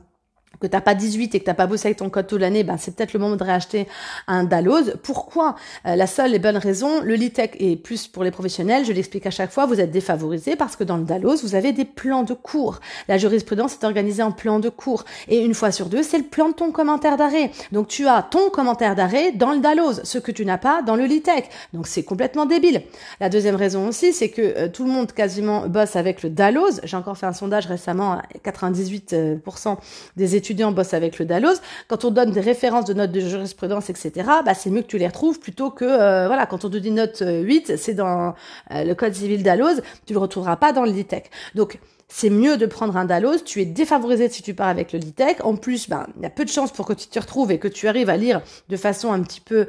que 0.61 0.67
t'as 0.67 0.81
pas 0.81 0.95
18 0.95 1.35
et 1.35 1.41
que 1.41 1.45
t'as 1.45 1.55
pas 1.55 1.67
bossé 1.67 1.89
avec 1.89 1.99
ton 1.99 2.11
code 2.11 2.27
toute 2.27 2.41
l'année, 2.41 2.65
ben 2.65 2.77
c'est 2.79 2.95
peut-être 2.95 3.13
le 3.13 3.21
moment 3.21 3.37
de 3.37 3.45
réacheter 3.45 3.87
un 4.27 4.45
Dalloz. 4.45 4.97
Pourquoi? 5.03 5.57
Euh, 5.87 5.97
La 5.97 6.07
seule 6.07 6.35
et 6.35 6.39
bonne 6.39 6.57
raison, 6.57 7.01
le 7.03 7.15
Litech 7.15 7.57
est 7.59 7.77
plus 7.77 8.07
pour 8.07 8.25
les 8.25 8.31
professionnels, 8.31 8.85
je 8.85 8.93
l'explique 8.93 9.27
à 9.27 9.31
chaque 9.31 9.51
fois, 9.51 9.67
vous 9.67 9.81
êtes 9.81 9.91
défavorisé 9.91 10.57
parce 10.57 10.77
que 10.77 10.85
dans 10.85 10.97
le 10.97 11.05
Dalloz, 11.05 11.43
vous 11.43 11.55
avez 11.55 11.73
des 11.73 11.85
plans 11.85 12.23
de 12.23 12.35
cours. 12.35 12.81
La 13.09 13.19
jurisprudence 13.19 13.75
est 13.75 13.85
organisée 13.85 14.23
en 14.23 14.33
plan 14.33 14.61
de 14.61 14.69
cours. 14.69 15.05
Et 15.29 15.45
une 15.45 15.55
fois 15.55 15.73
sur 15.73 15.87
deux, 15.87 16.03
c'est 16.03 16.19
le 16.19 16.25
plan 16.25 16.49
de 16.49 16.55
ton 16.55 16.73
commentaire 16.73 17.17
d'arrêt. 17.17 17.51
Donc 17.73 17.89
tu 17.89 18.07
as 18.07 18.23
ton 18.23 18.51
commentaire 18.51 18.95
d'arrêt 18.95 19.33
dans 19.33 19.53
le 19.53 19.61
Dalloz, 19.61 20.03
ce 20.05 20.19
que 20.19 20.33
tu 20.33 20.45
n'as 20.45 20.59
pas 20.59 20.83
dans 20.83 20.97
le 20.97 21.05
Litech. 21.05 21.49
Donc 21.73 21.87
c'est 21.87 22.03
complètement 22.03 22.47
débile. 22.47 22.83
La 23.21 23.29
deuxième 23.29 23.57
raison 23.57 23.89
aussi, 23.89 24.13
c'est 24.13 24.31
que 24.31 24.43
euh, 24.43 24.69
tout 24.69 24.85
le 24.85 24.91
monde 24.91 25.13
quasiment 25.13 25.67
bosse 25.69 25.97
avec 25.97 26.23
le 26.23 26.31
Dalloz. 26.31 26.81
J'ai 26.85 26.97
encore 26.97 27.17
fait 27.17 27.27
un 27.27 27.33
sondage 27.33 27.67
récemment, 27.67 28.21
98% 28.45 29.77
des 30.17 30.37
étudiants 30.37 30.44
étudiants 30.45 30.73
bossent 30.73 30.95
avec 30.95 31.19
le 31.19 31.25
Dalloz, 31.25 31.61
quand 31.89 32.05
on 32.05 32.11
donne 32.11 32.31
des 32.31 32.41
références 32.41 32.85
de 32.85 32.93
notes 32.93 33.13
de 33.13 33.21
jurisprudence, 33.21 33.89
etc., 33.89 34.13
bah, 34.45 34.53
c'est 34.55 34.71
mieux 34.71 34.83
que 34.83 34.87
tu 34.87 34.99
les 34.99 35.07
retrouves 35.07 35.41
plutôt 35.41 35.71
que, 35.71 35.85
euh, 35.85 36.27
voilà, 36.27 36.45
quand 36.45 36.65
on 36.65 36.71
te 36.71 36.77
dit 36.77 36.91
note 36.91 37.23
8, 37.27 37.71
euh, 37.71 37.77
c'est 37.79 37.95
dans 37.95 38.35
euh, 38.71 38.85
le 38.85 38.95
code 38.95 39.15
civil 39.15 39.43
Dalloz, 39.43 39.81
tu 40.07 40.13
le 40.13 40.19
retrouveras 40.19 40.57
pas 40.57 40.73
dans 40.73 40.85
le 40.85 40.91
LITEC. 40.91 41.31
Donc, 41.55 41.79
c'est 42.09 42.29
mieux 42.29 42.59
de 42.59 42.67
prendre 42.67 42.97
un 42.99 43.07
Dalloz, 43.07 43.43
tu 43.45 43.63
es 43.63 43.65
défavorisé 43.65 44.29
si 44.29 44.43
tu 44.43 44.53
pars 44.53 44.69
avec 44.69 44.93
le 44.93 44.99
LITEC. 44.99 45.45
En 45.45 45.57
plus, 45.57 45.89
ben, 45.89 46.07
il 46.17 46.23
y 46.23 46.27
a 46.27 46.31
peu 46.31 46.45
de 46.45 46.51
chances 46.51 46.73
pour 46.73 46.87
que 46.87 46.93
tu 46.93 47.07
te 47.07 47.19
retrouves 47.19 47.51
et 47.51 47.59
que 47.59 47.69
tu 47.69 47.89
arrives 47.89 48.11
à 48.11 48.19
lire 48.19 48.43
de 48.69 48.77
façon 48.77 49.13
un 49.13 49.23
petit 49.23 49.41
peu... 49.41 49.67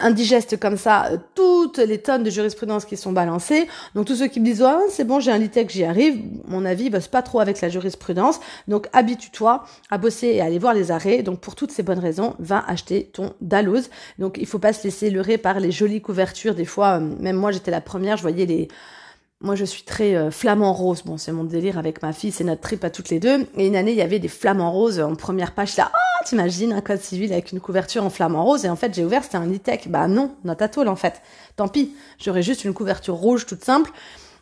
indigeste 0.00 0.58
comme 0.58 0.76
ça 0.76 1.06
euh, 1.06 1.18
toutes 1.34 1.78
les 1.78 1.98
tonnes 1.98 2.22
de 2.22 2.30
jurisprudence 2.30 2.84
qui 2.84 2.96
sont 2.96 3.12
balancées. 3.12 3.68
Donc 3.94 4.06
tous 4.06 4.16
ceux 4.16 4.26
qui 4.26 4.40
me 4.40 4.44
disent 4.44 4.64
oh, 4.66 4.80
c'est 4.90 5.04
bon 5.04 5.20
j'ai 5.20 5.30
un 5.30 5.38
litec 5.38 5.70
j'y 5.70 5.84
arrive, 5.84 6.20
mon 6.46 6.64
avis 6.64 6.90
bosse 6.90 7.08
pas 7.08 7.22
trop 7.22 7.40
avec 7.40 7.60
la 7.60 7.68
jurisprudence. 7.68 8.40
Donc 8.66 8.88
habitue-toi 8.92 9.64
à 9.90 9.98
bosser 9.98 10.28
et 10.28 10.40
à 10.40 10.46
aller 10.46 10.58
voir 10.58 10.74
les 10.74 10.90
arrêts. 10.90 11.22
Donc 11.22 11.40
pour 11.40 11.54
toutes 11.54 11.70
ces 11.70 11.82
bonnes 11.82 11.98
raisons, 11.98 12.34
va 12.38 12.64
acheter 12.66 13.10
ton 13.12 13.34
Dalloz. 13.40 13.90
Donc 14.18 14.38
il 14.38 14.46
faut 14.46 14.58
pas 14.58 14.72
se 14.72 14.84
laisser 14.84 15.10
leurrer 15.10 15.38
par 15.38 15.60
les 15.60 15.72
jolies 15.72 16.00
couvertures. 16.00 16.54
Des 16.54 16.64
fois, 16.64 16.98
euh, 16.98 17.00
même 17.20 17.36
moi 17.36 17.52
j'étais 17.52 17.70
la 17.70 17.80
première, 17.80 18.16
je 18.16 18.22
voyais 18.22 18.46
les 18.46 18.68
moi, 19.40 19.54
je 19.54 19.64
suis 19.64 19.84
très 19.84 20.30
flamant 20.30 20.72
rose. 20.72 21.02
Bon, 21.04 21.16
c'est 21.16 21.32
mon 21.32 21.44
délire 21.44 21.78
avec 21.78 22.02
ma 22.02 22.12
fille, 22.12 22.32
c'est 22.32 22.44
notre 22.44 22.60
trip 22.60 22.82
à 22.84 22.90
toutes 22.90 23.08
les 23.08 23.20
deux. 23.20 23.46
Et 23.56 23.66
une 23.66 23.76
année, 23.76 23.92
il 23.92 23.98
y 23.98 24.02
avait 24.02 24.18
des 24.18 24.28
flamants 24.28 24.72
roses 24.72 25.00
en 25.00 25.14
première 25.14 25.54
page. 25.54 25.76
Là, 25.76 25.92
t'imagines 26.24 26.72
un 26.72 26.80
code 26.80 27.00
civil 27.00 27.32
avec 27.32 27.52
une 27.52 27.60
couverture 27.60 28.04
en 28.04 28.10
flamant 28.10 28.44
rose 28.44 28.64
et 28.64 28.68
en 28.68 28.76
fait 28.76 28.94
j'ai 28.94 29.04
ouvert 29.04 29.24
c'était 29.24 29.36
un 29.36 29.46
litec. 29.46 29.88
Bah 29.88 30.08
non, 30.08 30.34
not 30.44 30.56
at 30.60 30.70
all 30.76 30.88
en 30.88 30.96
fait. 30.96 31.22
Tant 31.56 31.68
pis, 31.68 31.94
j'aurais 32.18 32.42
juste 32.42 32.64
une 32.64 32.74
couverture 32.74 33.14
rouge 33.14 33.46
toute 33.46 33.64
simple. 33.64 33.90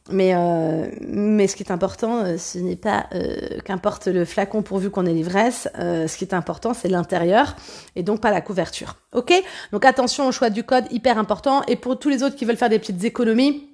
Mais 0.09 0.35
euh, 0.35 0.87
mais 1.01 1.49
ce 1.49 1.57
qui 1.57 1.65
est 1.65 1.73
important, 1.73 2.25
euh, 2.25 2.39
ce 2.39 2.59
n'est 2.59 2.77
pas 2.77 3.07
euh, 3.13 3.59
qu'importe 3.65 4.07
le 4.07 4.25
flacon 4.25 4.63
pourvu 4.63 4.89
qu'on 4.89 5.05
ait 5.05 5.13
l'ivresse. 5.13 5.69
ce 5.75 6.17
qui 6.17 6.25
est 6.25 6.33
important, 6.33 6.75
c'est 6.75 6.89
l'intérieur 6.89 7.57
et 7.97 8.05
donc 8.05 8.21
pas 8.21 8.31
la 8.31 8.41
couverture. 8.41 8.95
Ok? 9.13 9.33
Donc 9.73 9.85
attention 9.85 10.29
au 10.29 10.33
choix 10.33 10.51
du 10.51 10.63
code, 10.63 10.85
hyper 10.93 11.19
important. 11.19 11.63
Et 11.67 11.75
pour 11.75 11.99
tous 11.99 12.09
les 12.09 12.23
autres 12.23 12.37
qui 12.37 12.45
veulent 12.45 12.57
faire 12.57 12.69
des 12.69 12.79
petites 12.79 13.03
économies, 13.03 13.69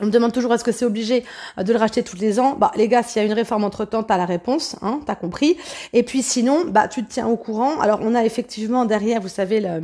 on 0.00 0.06
me 0.06 0.10
demande 0.10 0.32
toujours 0.32 0.52
est-ce 0.54 0.64
que 0.64 0.72
c'est 0.72 0.84
obligé 0.84 1.24
euh, 1.58 1.62
de 1.62 1.72
le 1.72 1.78
racheter 1.78 2.02
tous 2.02 2.16
les 2.16 2.40
ans? 2.40 2.56
Bah 2.58 2.70
les 2.76 2.88
gars, 2.88 3.02
s'il 3.02 3.20
y 3.20 3.24
a 3.24 3.26
une 3.26 3.34
réforme 3.34 3.64
entre 3.64 3.84
temps, 3.84 4.02
t'as 4.02 4.16
la 4.16 4.26
réponse, 4.26 4.76
hein, 4.82 5.00
t'as 5.06 5.14
compris. 5.14 5.56
Et 5.92 6.02
puis 6.02 6.22
sinon, 6.22 6.64
bah 6.66 6.88
tu 6.88 7.04
te 7.04 7.12
tiens 7.12 7.26
au 7.26 7.36
courant. 7.36 7.80
Alors 7.80 8.00
on 8.02 8.14
a 8.14 8.24
effectivement 8.24 8.84
derrière, 8.84 9.20
vous 9.20 9.28
savez, 9.28 9.60
le, 9.60 9.82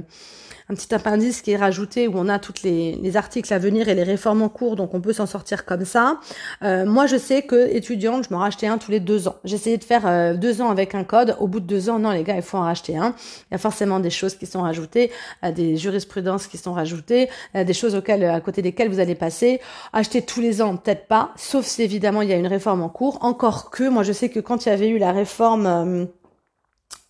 un 0.71 0.75
petit 0.75 0.95
appendice 0.95 1.43
qui 1.43 1.51
est 1.51 1.57
rajouté 1.57 2.09
où 2.09 2.13
on 2.17 2.29
a 2.29 2.39
toutes 2.39 2.63
les, 2.63 2.95
les 2.95 3.17
articles 3.17 3.53
à 3.53 3.59
venir 3.59 3.89
et 3.89 3.95
les 3.95 4.03
réformes 4.03 4.43
en 4.43 4.49
cours, 4.49 4.77
donc 4.77 4.95
on 4.95 5.01
peut 5.01 5.13
s'en 5.13 5.27
sortir 5.27 5.67
comme 5.67 5.85
ça. 5.85 6.21
Euh, 6.63 6.87
moi, 6.87 7.07
je 7.07 7.17
sais 7.17 7.43
que 7.43 7.69
étudiante, 7.69 8.25
je 8.29 8.33
m'en 8.33 8.41
rachetais 8.41 8.67
un 8.67 8.79
tous 8.79 8.91
les 8.91 9.01
deux 9.01 9.29
ans. 9.29 9.37
Essayé 9.45 9.77
de 9.77 9.85
faire 9.85 10.07
euh, 10.07 10.35
deux 10.35 10.63
ans 10.63 10.71
avec 10.71 10.95
un 10.95 11.05
code. 11.05 11.37
Au 11.39 11.47
bout 11.47 11.61
de 11.61 11.67
deux 11.67 11.91
ans, 11.91 11.99
non, 11.99 12.11
les 12.11 12.23
gars, 12.23 12.37
il 12.37 12.43
faut 12.43 12.57
en 12.57 12.63
racheter 12.63 12.97
un. 12.97 13.15
Il 13.51 13.53
y 13.53 13.55
a 13.55 13.59
forcément 13.59 14.01
des 14.01 14.11
choses 14.11 14.37
qui 14.37 14.47
sont 14.47 14.63
rajoutées, 14.63 15.11
euh, 15.45 15.53
des 15.53 15.77
jurisprudences 15.77 16.47
qui 16.47 16.57
sont 16.57 16.73
rajoutées, 16.73 17.29
des 17.55 17.73
choses 17.75 17.95
auxquelles, 17.95 18.25
à 18.25 18.41
côté 18.41 18.63
desquelles 18.63 18.89
vous 18.89 19.01
allez 19.01 19.15
passer. 19.15 19.61
Acheter 19.93 20.23
tous 20.23 20.41
les 20.41 20.63
ans, 20.63 20.77
peut-être 20.77 21.07
pas, 21.07 21.33
sauf 21.37 21.67
si 21.67 21.83
évidemment 21.83 22.23
il 22.23 22.31
y 22.31 22.33
a 22.33 22.37
une 22.37 22.47
réforme 22.47 22.83
en 22.83 22.89
cours. 22.89 23.19
Encore 23.23 23.71
que, 23.71 23.89
moi, 23.89 24.03
je 24.03 24.13
sais 24.13 24.29
que 24.29 24.41
quand 24.41 24.65
il 24.65 24.71
y 24.71 24.73
avait 24.73 24.89
eu 24.89 24.99
la 24.99 25.13
réforme, 25.13 26.09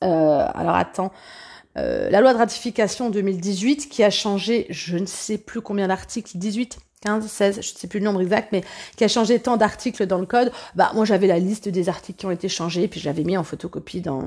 alors 0.01 0.75
attends. 0.75 1.13
La 1.77 2.21
loi 2.21 2.33
de 2.33 2.39
ratification 2.39 3.11
2018 3.11 3.89
qui 3.89 4.05
a 4.05 4.11
changé, 4.11 4.67
je 4.71 4.97
ne 4.97 5.07
sais 5.07 5.39
plus 5.39 5.61
combien 5.61 5.89
d'articles, 5.89 6.37
18 6.37 6.79
15, 7.05 7.27
16, 7.27 7.55
je 7.55 7.59
ne 7.59 7.79
sais 7.79 7.87
plus 7.87 7.99
le 7.99 8.05
nombre 8.05 8.21
exact, 8.21 8.49
mais 8.53 8.63
qui 8.97 9.05
a 9.05 9.09
changé 9.09 9.39
tant 9.39 9.57
d'articles 9.57 10.07
dans 10.07 10.19
le 10.19 10.27
code, 10.27 10.51
bah 10.75 10.91
moi 10.95 11.05
j'avais 11.05 11.27
la 11.27 11.39
liste 11.39 11.69
des 11.69 11.89
articles 11.89 12.19
qui 12.19 12.27
ont 12.27 12.31
été 12.31 12.49
changés, 12.49 12.89
puis 12.89 13.01
je 13.01 13.07
l'avais 13.07 13.25
mis 13.25 13.37
en 13.37 13.45
photocopie 13.45 14.01
dans, 14.01 14.25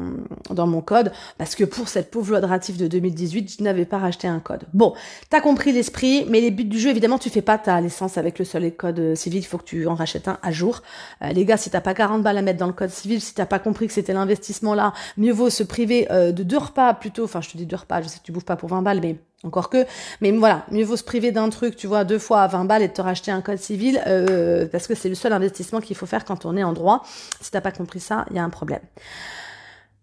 dans 0.49 0.67
mon 0.67 0.81
code, 0.81 1.11
parce 1.37 1.55
que 1.55 1.63
pour 1.63 1.89
cette 1.89 2.11
pauvre 2.11 2.31
loi 2.31 2.41
de 2.41 2.45
ratif 2.45 2.77
de 2.77 2.87
2018, 2.87 3.55
je 3.57 3.63
n'avais 3.63 3.85
pas 3.85 3.97
racheté 3.97 4.27
un 4.27 4.39
code. 4.39 4.65
Bon, 4.73 4.93
t'as 5.29 5.41
compris 5.41 5.71
l'esprit, 5.71 6.25
mais 6.29 6.41
les 6.41 6.51
buts 6.51 6.65
du 6.65 6.79
jeu, 6.79 6.89
évidemment, 6.89 7.17
tu 7.17 7.29
fais 7.29 7.41
pas 7.41 7.57
ta 7.57 7.81
licence 7.81 8.17
avec 8.17 8.39
le 8.39 8.45
seul 8.45 8.71
code 8.75 8.99
euh, 8.99 9.15
civil, 9.15 9.39
il 9.39 9.45
faut 9.45 9.57
que 9.57 9.63
tu 9.63 9.87
en 9.87 9.95
rachètes 9.95 10.27
un 10.27 10.37
à 10.41 10.51
jour. 10.51 10.81
Euh, 11.21 11.29
les 11.29 11.45
gars, 11.45 11.57
si 11.57 11.69
t'as 11.69 11.81
pas 11.81 11.93
40 11.93 12.21
balles 12.21 12.37
à 12.37 12.41
mettre 12.41 12.59
dans 12.59 12.67
le 12.67 12.73
code 12.73 12.89
civil, 12.89 13.21
si 13.21 13.33
t'as 13.33 13.45
pas 13.45 13.59
compris 13.59 13.87
que 13.87 13.93
c'était 13.93 14.13
l'investissement 14.13 14.73
là, 14.73 14.93
mieux 15.17 15.33
vaut 15.33 15.49
se 15.49 15.63
priver 15.63 16.07
euh, 16.11 16.31
de 16.31 16.43
deux 16.43 16.57
repas 16.57 16.93
plutôt, 16.93 17.23
enfin 17.23 17.41
je 17.41 17.49
te 17.49 17.57
dis 17.57 17.65
deux 17.65 17.75
repas, 17.75 18.01
je 18.01 18.07
sais 18.07 18.19
que 18.19 18.23
tu 18.23 18.31
bouffes 18.31 18.45
pas 18.45 18.55
pour 18.55 18.69
20 18.69 18.81
balles, 18.81 18.99
mais 19.01 19.17
encore 19.43 19.69
que, 19.69 19.85
mais 20.21 20.31
voilà, 20.31 20.65
mieux 20.71 20.83
vaut 20.83 20.97
se 20.97 21.03
priver 21.03 21.31
d'un 21.31 21.49
truc, 21.49 21.75
tu 21.75 21.87
vois, 21.87 22.03
deux 22.03 22.19
fois 22.19 22.41
à 22.41 22.47
20 22.47 22.65
balles 22.65 22.81
et 22.81 22.89
te 22.89 23.01
racheter 23.01 23.31
un 23.31 23.41
code 23.41 23.59
civil, 23.59 24.01
euh, 24.07 24.67
parce 24.67 24.87
que 24.87 24.95
c'est 24.95 25.09
le 25.09 25.15
seul 25.15 25.31
investissement 25.31 25.79
qu'il 25.79 25.95
faut 25.95 26.07
faire 26.07 26.25
quand 26.25 26.45
on 26.45 26.57
est 26.57 26.63
en 26.63 26.73
droit. 26.73 27.03
Si 27.41 27.51
t'as 27.51 27.61
pas 27.61 27.71
compris 27.71 27.99
ça, 27.99 28.25
il 28.31 28.35
y 28.35 28.39
a 28.39 28.43
un 28.43 28.49
problème. 28.49 28.81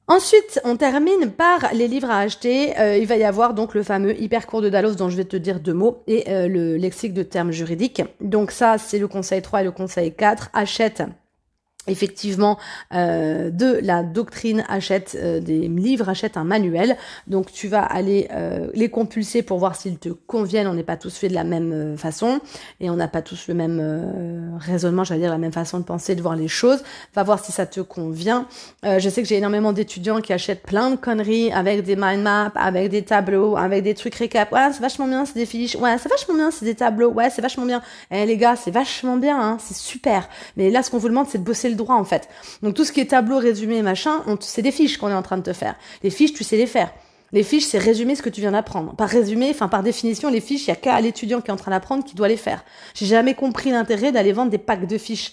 Ensuite, 0.07 0.61
on 0.65 0.77
termine 0.77 1.31
par 1.31 1.73
les 1.73 1.89
livres 1.89 2.11
à 2.11 2.19
acheter. 2.19 2.79
Euh, 2.79 2.99
il 2.99 3.07
va 3.07 3.17
y 3.17 3.25
avoir 3.25 3.55
donc 3.55 3.75
le 3.75 3.83
fameux 3.83 4.21
hyper 4.21 4.47
cours 4.47 4.61
de 4.61 4.69
Dallos 4.69 4.97
dont 4.97 5.09
je 5.09 5.17
vais 5.17 5.25
te 5.25 5.37
dire 5.37 5.61
deux 5.61 5.73
mots 5.73 6.03
et 6.07 6.29
euh, 6.29 6.47
le 6.47 6.77
lexique 6.77 7.15
de 7.15 7.23
termes 7.23 7.53
juridiques. 7.53 8.03
Donc 8.21 8.51
ça, 8.51 8.77
c'est 8.77 8.99
le 8.99 9.09
conseil 9.09 9.41
3 9.41 9.63
et 9.63 9.65
le 9.65 9.71
conseil 9.71 10.15
4. 10.15 10.51
Achète 10.53 11.03
effectivement 11.89 12.59
euh, 12.95 13.51
de 13.51 13.79
la 13.83 14.03
doctrine 14.03 14.65
achète 14.69 15.17
euh, 15.21 15.41
des 15.41 15.69
livres 15.69 16.09
achète 16.09 16.37
un 16.37 16.45
manuel. 16.45 16.97
Donc 17.27 17.53
tu 17.53 17.69
vas 17.69 17.83
aller 17.83 18.29
euh, 18.33 18.69
les 18.75 18.89
compulser 18.89 19.43
pour 19.43 19.59
voir 19.59 19.77
s'ils 19.77 19.99
te 19.99 20.09
conviennent. 20.09 20.67
On 20.67 20.75
n'est 20.75 20.83
pas 20.83 20.97
tous 20.97 21.15
fait 21.15 21.29
de 21.29 21.35
la 21.35 21.45
même 21.45 21.97
façon 21.97 22.41
et 22.81 22.91
on 22.91 22.97
n'a 22.97 23.09
pas 23.09 23.23
tous 23.23 23.49
le 23.49 23.55
même 23.55 24.59
raisonnement 24.59 25.05
j'allais 25.05 25.21
dire 25.21 25.31
la 25.31 25.39
même 25.39 25.53
façon 25.53 25.79
de 25.79 25.85
penser 25.85 26.15
de 26.15 26.23
voir 26.23 26.37
les 26.37 26.49
choses. 26.49 26.83
Va 27.15 27.23
voir 27.23 27.45
si 27.45 27.53
ça 27.53 27.67
te 27.67 27.81
convient. 27.81 28.47
Je 28.85 29.09
sais 29.09 29.23
que 29.23 29.29
j'ai 29.29 29.37
énormément 29.37 29.73
d'étudiants 29.73 30.21
qui 30.21 30.33
achètent 30.33 30.63
plein 30.63 30.91
de 30.91 30.97
conneries 30.97 31.53
avec 31.53 31.83
des 31.83 31.97
mind 31.97 32.23
maps 32.23 32.53
avec 32.55 32.91
des 32.91 33.03
tableaux 33.03 33.57
avec 33.57 33.83
des 33.83 33.95
trucs 33.95 34.15
récap. 34.15 34.53
Ouais 34.53 34.73
c'est 34.73 34.81
vachement 34.81 35.07
bien 35.07 35.25
c'est 35.25 35.35
des 35.35 35.47
fiches. 35.47 35.77
Ouais 35.77 35.97
c'est 35.99 36.09
vachement 36.09 36.35
bien 36.35 36.51
c'est 36.51 36.65
des 36.65 36.75
tableaux. 36.75 37.11
Ouais 37.11 37.31
c'est 37.31 37.43
vachement 37.43 37.67
bien. 37.67 37.83
Eh 38.11 38.25
les 38.27 38.37
gars 38.37 38.57
c'est 38.57 38.71
vachement 38.71 39.17
bien 39.17 39.41
hein, 39.41 39.59
c'est 39.61 39.77
super. 39.77 40.29
Mais 40.57 40.71
là 40.71 40.83
ce 40.83 40.91
qu'on 40.91 40.99
vous 40.99 41.09
demande 41.09 41.27
c'est 41.29 41.39
de 41.39 41.45
bosser 41.45 41.74
droit 41.75 41.97
en 41.97 42.05
fait. 42.05 42.29
Donc 42.63 42.75
tout 42.75 42.85
ce 42.85 42.93
qui 42.93 43.01
est 43.01 43.07
tableau, 43.07 43.39
résumé, 43.39 43.83
machin, 43.83 44.23
c'est 44.41 44.63
des 44.63 44.73
fiches 44.73 44.99
qu'on 44.99 45.09
est 45.09 45.15
en 45.15 45.23
train 45.23 45.39
de 45.39 45.43
te 45.43 45.53
faire. 45.53 45.77
Les 46.03 46.11
fiches, 46.11 46.33
tu 46.33 46.45
sais 46.45 46.57
les 46.57 46.67
faire. 46.67 46.91
Les 47.33 47.43
fiches, 47.43 47.65
c'est 47.65 47.79
résumer 47.79 48.15
ce 48.15 48.23
que 48.23 48.29
tu 48.29 48.41
viens 48.41 48.53
d'apprendre. 48.53 48.95
Par 48.95 49.09
résumé, 49.09 49.51
enfin 49.51 49.69
par 49.69 49.83
définition, 49.83 50.31
les 50.31 50.41
fiches, 50.41 50.67
il 50.67 50.69
y 50.69 50.73
a 50.73 50.77
qu'à 50.77 51.01
l'étudiant 51.01 51.41
qui 51.41 51.49
est 51.49 51.53
en 51.53 51.57
train 51.57 51.73
d'apprendre 51.73 52.05
qui 52.05 52.15
doit 52.15 52.29
les 52.29 52.37
faire. 52.37 52.65
J'ai 52.95 53.07
jamais 53.07 53.35
compris 53.35 53.71
l'intérêt 53.71 54.13
d'aller 54.13 54.33
vendre 54.33 54.51
des 54.51 54.59
packs 54.59 54.87
de 54.87 54.99
fiches. 54.99 55.33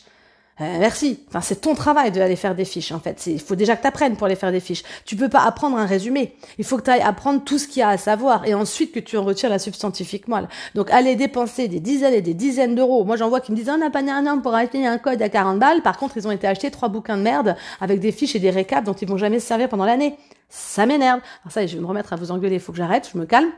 Euh, 0.60 0.78
merci. 0.80 1.24
Enfin, 1.30 1.42
c'est 1.42 1.62
ton 1.62 1.76
travail 1.76 2.12
de 2.12 2.20
aller 2.20 2.36
faire 2.36 2.56
des 2.56 2.66
fiches, 2.66 2.92
en 2.92 3.00
fait. 3.00 3.26
Il 3.26 3.40
faut 3.40 3.56
déjà 3.56 3.76
que 3.76 3.82
tu 3.82 3.88
apprennes 3.88 4.16
pour 4.16 4.26
aller 4.26 4.36
faire 4.36 4.52
des 4.52 4.60
fiches. 4.60 4.84
Tu 5.06 5.16
peux 5.16 5.30
pas 5.30 5.42
apprendre 5.42 5.78
un 5.78 5.86
résumé. 5.86 6.36
Il 6.58 6.66
faut 6.66 6.78
que 6.78 6.84
tu 6.84 6.90
ailles 6.92 7.02
apprendre 7.02 7.44
tout 7.44 7.58
ce 7.58 7.68
qu'il 7.68 7.80
y 7.80 7.84
a 7.84 7.90
à 7.90 7.98
savoir 7.98 8.46
et 8.46 8.54
ensuite 8.54 8.92
que 8.92 9.00
tu 9.00 9.18
en 9.18 9.24
retires 9.24 9.50
la 9.50 9.60
substantifique 9.60 10.28
moelle. 10.28 10.50
Donc, 10.76 10.92
aller 10.92 11.16
dépenser 11.16 11.68
des 11.68 11.80
dizaines 11.80 12.14
et 12.14 12.22
des 12.22 12.34
dizaines 12.34 12.76
d'euros. 12.76 13.06
Moi, 13.06 13.16
j'en 13.16 13.30
vois 13.30 13.40
qui 13.40 13.52
me 13.52 13.58
disent, 13.58 13.70
on 13.70 13.78
n'a 13.78 13.90
pas 13.90 14.02
un 14.02 14.38
pour 14.40 14.54
acheter 14.54 14.86
un 14.86 14.98
code 14.98 15.22
à 15.22 15.30
40 15.30 15.58
balles. 15.58 15.82
Par 15.82 15.98
contre, 15.98 16.18
ils 16.18 16.28
ont 16.28 16.32
été 16.32 16.48
achetés 16.48 16.70
trois 16.70 16.90
bouquins 16.90 17.18
de 17.18 17.24
merde 17.24 17.56
avec 17.80 18.00
des 18.00 18.12
fiches 18.12 18.36
et 18.36 18.40
des 18.40 18.50
récaps 18.50 18.86
dont 18.86 18.94
ils 18.94 19.08
vont 19.08 19.18
jamais 19.18 19.40
se 19.40 19.48
servir 19.48 19.70
pendant 19.70 19.86
l'année. 19.86 20.18
Ça 20.50 20.86
m'énerve. 20.86 21.22
Alors 21.44 21.52
ça, 21.52 21.66
je 21.66 21.76
vais 21.76 21.82
me 21.82 21.88
remettre 21.88 22.14
à 22.14 22.18
vous 22.18 22.32
engueuler. 22.32 22.56
Il 22.56 22.62
faut 22.62 22.72
que 22.72 22.78
j'arrête. 22.78 23.10
Je 23.14 23.18
me 23.18 23.26
calme. 23.26 23.52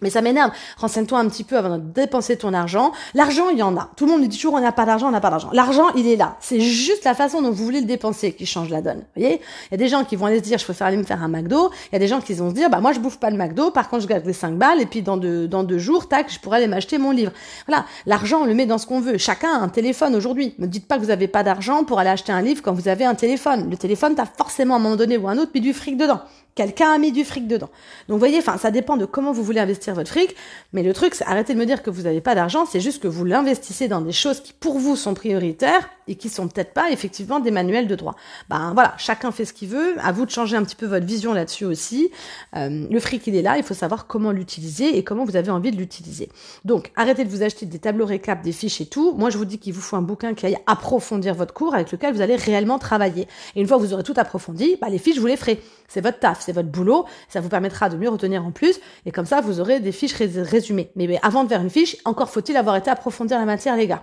Mais 0.00 0.10
ça 0.10 0.22
m'énerve. 0.22 0.52
Renseigne-toi 0.76 1.18
un 1.18 1.28
petit 1.28 1.42
peu 1.42 1.56
avant 1.56 1.76
de 1.76 1.82
dépenser 1.82 2.36
ton 2.36 2.54
argent. 2.54 2.92
L'argent, 3.14 3.48
il 3.50 3.58
y 3.58 3.62
en 3.62 3.76
a. 3.76 3.90
Tout 3.96 4.06
le 4.06 4.12
monde 4.12 4.22
dit 4.22 4.36
toujours 4.36 4.54
on 4.54 4.60
n'a 4.60 4.70
pas 4.70 4.86
d'argent, 4.86 5.08
on 5.08 5.10
n'a 5.10 5.20
pas 5.20 5.30
d'argent. 5.30 5.50
L'argent, 5.52 5.88
il 5.96 6.06
est 6.06 6.16
là. 6.16 6.36
C'est 6.40 6.60
juste 6.60 7.04
la 7.04 7.14
façon 7.14 7.42
dont 7.42 7.50
vous 7.50 7.64
voulez 7.64 7.80
le 7.80 7.86
dépenser 7.86 8.32
qui 8.32 8.46
change 8.46 8.70
la 8.70 8.80
donne. 8.80 8.98
Vous 8.98 9.22
voyez? 9.22 9.40
Il 9.66 9.72
y 9.72 9.74
a 9.74 9.76
des 9.76 9.88
gens 9.88 10.04
qui 10.04 10.14
vont 10.14 10.26
aller 10.26 10.38
se 10.38 10.44
dire 10.44 10.58
je 10.58 10.64
préfère 10.64 10.86
aller 10.86 10.96
me 10.96 11.02
faire 11.02 11.22
un 11.22 11.28
McDo. 11.28 11.70
Il 11.90 11.94
y 11.94 11.96
a 11.96 11.98
des 11.98 12.06
gens 12.06 12.20
qui 12.20 12.32
vont 12.34 12.50
se 12.50 12.54
dire 12.54 12.70
bah 12.70 12.80
moi 12.80 12.92
je 12.92 13.00
bouffe 13.00 13.18
pas 13.18 13.30
le 13.30 13.36
McDo, 13.36 13.70
par 13.72 13.88
contre 13.88 14.02
je 14.02 14.08
garde 14.08 14.24
les 14.24 14.32
5 14.32 14.56
balles 14.56 14.80
et 14.80 14.86
puis 14.86 15.02
dans 15.02 15.16
deux, 15.16 15.48
dans 15.48 15.64
deux 15.64 15.78
jours, 15.78 16.08
tac, 16.08 16.32
je 16.32 16.38
pourrais 16.38 16.58
aller 16.58 16.68
m'acheter 16.68 16.98
mon 16.98 17.10
livre. 17.10 17.32
Voilà. 17.66 17.84
L'argent, 18.06 18.42
on 18.42 18.44
le 18.44 18.54
met 18.54 18.66
dans 18.66 18.78
ce 18.78 18.86
qu'on 18.86 19.00
veut. 19.00 19.18
Chacun 19.18 19.48
a 19.48 19.58
un 19.58 19.68
téléphone 19.68 20.14
aujourd'hui. 20.14 20.54
Ne 20.58 20.66
dites 20.66 20.86
pas 20.86 20.96
que 20.96 21.00
vous 21.00 21.08
n'avez 21.08 21.28
pas 21.28 21.42
d'argent 21.42 21.82
pour 21.82 21.98
aller 21.98 22.10
acheter 22.10 22.30
un 22.30 22.42
livre 22.42 22.62
quand 22.62 22.72
vous 22.72 22.86
avez 22.86 23.04
un 23.04 23.16
téléphone. 23.16 23.68
Le 23.68 23.76
téléphone, 23.76 24.14
t'as 24.14 24.26
forcément 24.26 24.74
à 24.74 24.76
un 24.76 24.80
moment 24.80 24.96
donné 24.96 25.16
ou 25.16 25.28
un 25.28 25.38
autre 25.38 25.50
mis 25.54 25.60
du 25.60 25.72
fric 25.72 25.96
dedans. 25.96 26.20
Quelqu'un 26.58 26.90
a 26.90 26.98
mis 26.98 27.12
du 27.12 27.24
fric 27.24 27.46
dedans. 27.46 27.68
Donc 28.08 28.16
vous 28.16 28.18
voyez, 28.18 28.38
enfin 28.38 28.58
ça 28.58 28.72
dépend 28.72 28.96
de 28.96 29.04
comment 29.04 29.30
vous 29.30 29.44
voulez 29.44 29.60
investir 29.60 29.94
votre 29.94 30.10
fric, 30.10 30.34
mais 30.72 30.82
le 30.82 30.92
truc 30.92 31.14
c'est 31.14 31.24
arrêtez 31.24 31.54
de 31.54 31.58
me 31.60 31.66
dire 31.66 31.84
que 31.84 31.90
vous 31.90 32.02
n'avez 32.02 32.20
pas 32.20 32.34
d'argent, 32.34 32.66
c'est 32.66 32.80
juste 32.80 33.00
que 33.00 33.06
vous 33.06 33.24
l'investissez 33.24 33.86
dans 33.86 34.00
des 34.00 34.10
choses 34.10 34.40
qui 34.40 34.52
pour 34.52 34.80
vous 34.80 34.96
sont 34.96 35.14
prioritaires 35.14 35.88
et 36.08 36.16
qui 36.16 36.28
sont 36.28 36.48
peut-être 36.48 36.72
pas 36.72 36.90
effectivement 36.90 37.38
des 37.38 37.52
manuels 37.52 37.86
de 37.86 37.94
droit. 37.94 38.16
Ben 38.48 38.72
voilà, 38.74 38.94
chacun 38.98 39.30
fait 39.30 39.44
ce 39.44 39.52
qu'il 39.52 39.68
veut, 39.68 39.94
à 40.00 40.10
vous 40.10 40.26
de 40.26 40.32
changer 40.32 40.56
un 40.56 40.64
petit 40.64 40.74
peu 40.74 40.86
votre 40.86 41.06
vision 41.06 41.32
là-dessus 41.32 41.64
aussi. 41.64 42.10
Euh, 42.56 42.88
le 42.90 42.98
fric 42.98 43.24
il 43.28 43.36
est 43.36 43.42
là, 43.42 43.56
il 43.56 43.62
faut 43.62 43.74
savoir 43.74 44.08
comment 44.08 44.32
l'utiliser 44.32 44.98
et 44.98 45.04
comment 45.04 45.24
vous 45.24 45.36
avez 45.36 45.52
envie 45.52 45.70
de 45.70 45.76
l'utiliser. 45.76 46.28
Donc 46.64 46.90
arrêtez 46.96 47.24
de 47.24 47.30
vous 47.30 47.44
acheter 47.44 47.66
des 47.66 47.78
tableaux 47.78 48.06
récap, 48.06 48.42
des 48.42 48.50
fiches 48.50 48.80
et 48.80 48.86
tout. 48.86 49.12
Moi 49.12 49.30
je 49.30 49.38
vous 49.38 49.44
dis 49.44 49.58
qu'il 49.58 49.74
vous 49.74 49.80
faut 49.80 49.94
un 49.94 50.02
bouquin 50.02 50.34
qui 50.34 50.44
aille 50.44 50.58
approfondir 50.66 51.36
votre 51.36 51.54
cours 51.54 51.74
avec 51.76 51.92
lequel 51.92 52.12
vous 52.14 52.20
allez 52.20 52.34
réellement 52.34 52.80
travailler. 52.80 53.28
Et 53.54 53.60
une 53.60 53.68
fois 53.68 53.76
que 53.76 53.82
vous 53.82 53.92
aurez 53.92 54.02
tout 54.02 54.14
approfondi, 54.16 54.76
bah, 54.80 54.88
les 54.88 54.98
fiches 54.98 55.18
vous 55.18 55.26
les 55.28 55.36
ferez. 55.36 55.62
C'est 55.86 56.00
votre 56.00 56.18
taf, 56.18 56.47
c'est 56.48 56.54
votre 56.54 56.70
boulot, 56.70 57.04
ça 57.28 57.42
vous 57.42 57.50
permettra 57.50 57.90
de 57.90 57.98
mieux 57.98 58.08
retenir 58.08 58.42
en 58.42 58.52
plus, 58.52 58.80
et 59.04 59.10
comme 59.10 59.26
ça 59.26 59.42
vous 59.42 59.60
aurez 59.60 59.80
des 59.80 59.92
fiches 59.92 60.14
résumées. 60.14 60.90
Mais, 60.96 61.18
avant 61.22 61.44
de 61.44 61.50
faire 61.50 61.60
une 61.60 61.68
fiche, 61.68 61.98
encore 62.06 62.30
faut-il 62.30 62.56
avoir 62.56 62.74
été 62.76 62.90
approfondir 62.90 63.38
la 63.38 63.44
matière, 63.44 63.76
les 63.76 63.86
gars. 63.86 64.02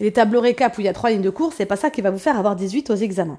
Les 0.00 0.12
tableaux 0.12 0.42
récap 0.42 0.76
où 0.76 0.82
il 0.82 0.84
y 0.84 0.88
a 0.88 0.92
trois 0.92 1.10
lignes 1.10 1.22
de 1.22 1.30
cours, 1.30 1.54
c'est 1.54 1.64
pas 1.64 1.76
ça 1.76 1.88
qui 1.88 2.02
va 2.02 2.10
vous 2.10 2.18
faire 2.18 2.38
avoir 2.38 2.56
18 2.56 2.90
aux 2.90 2.96
examens. 2.96 3.38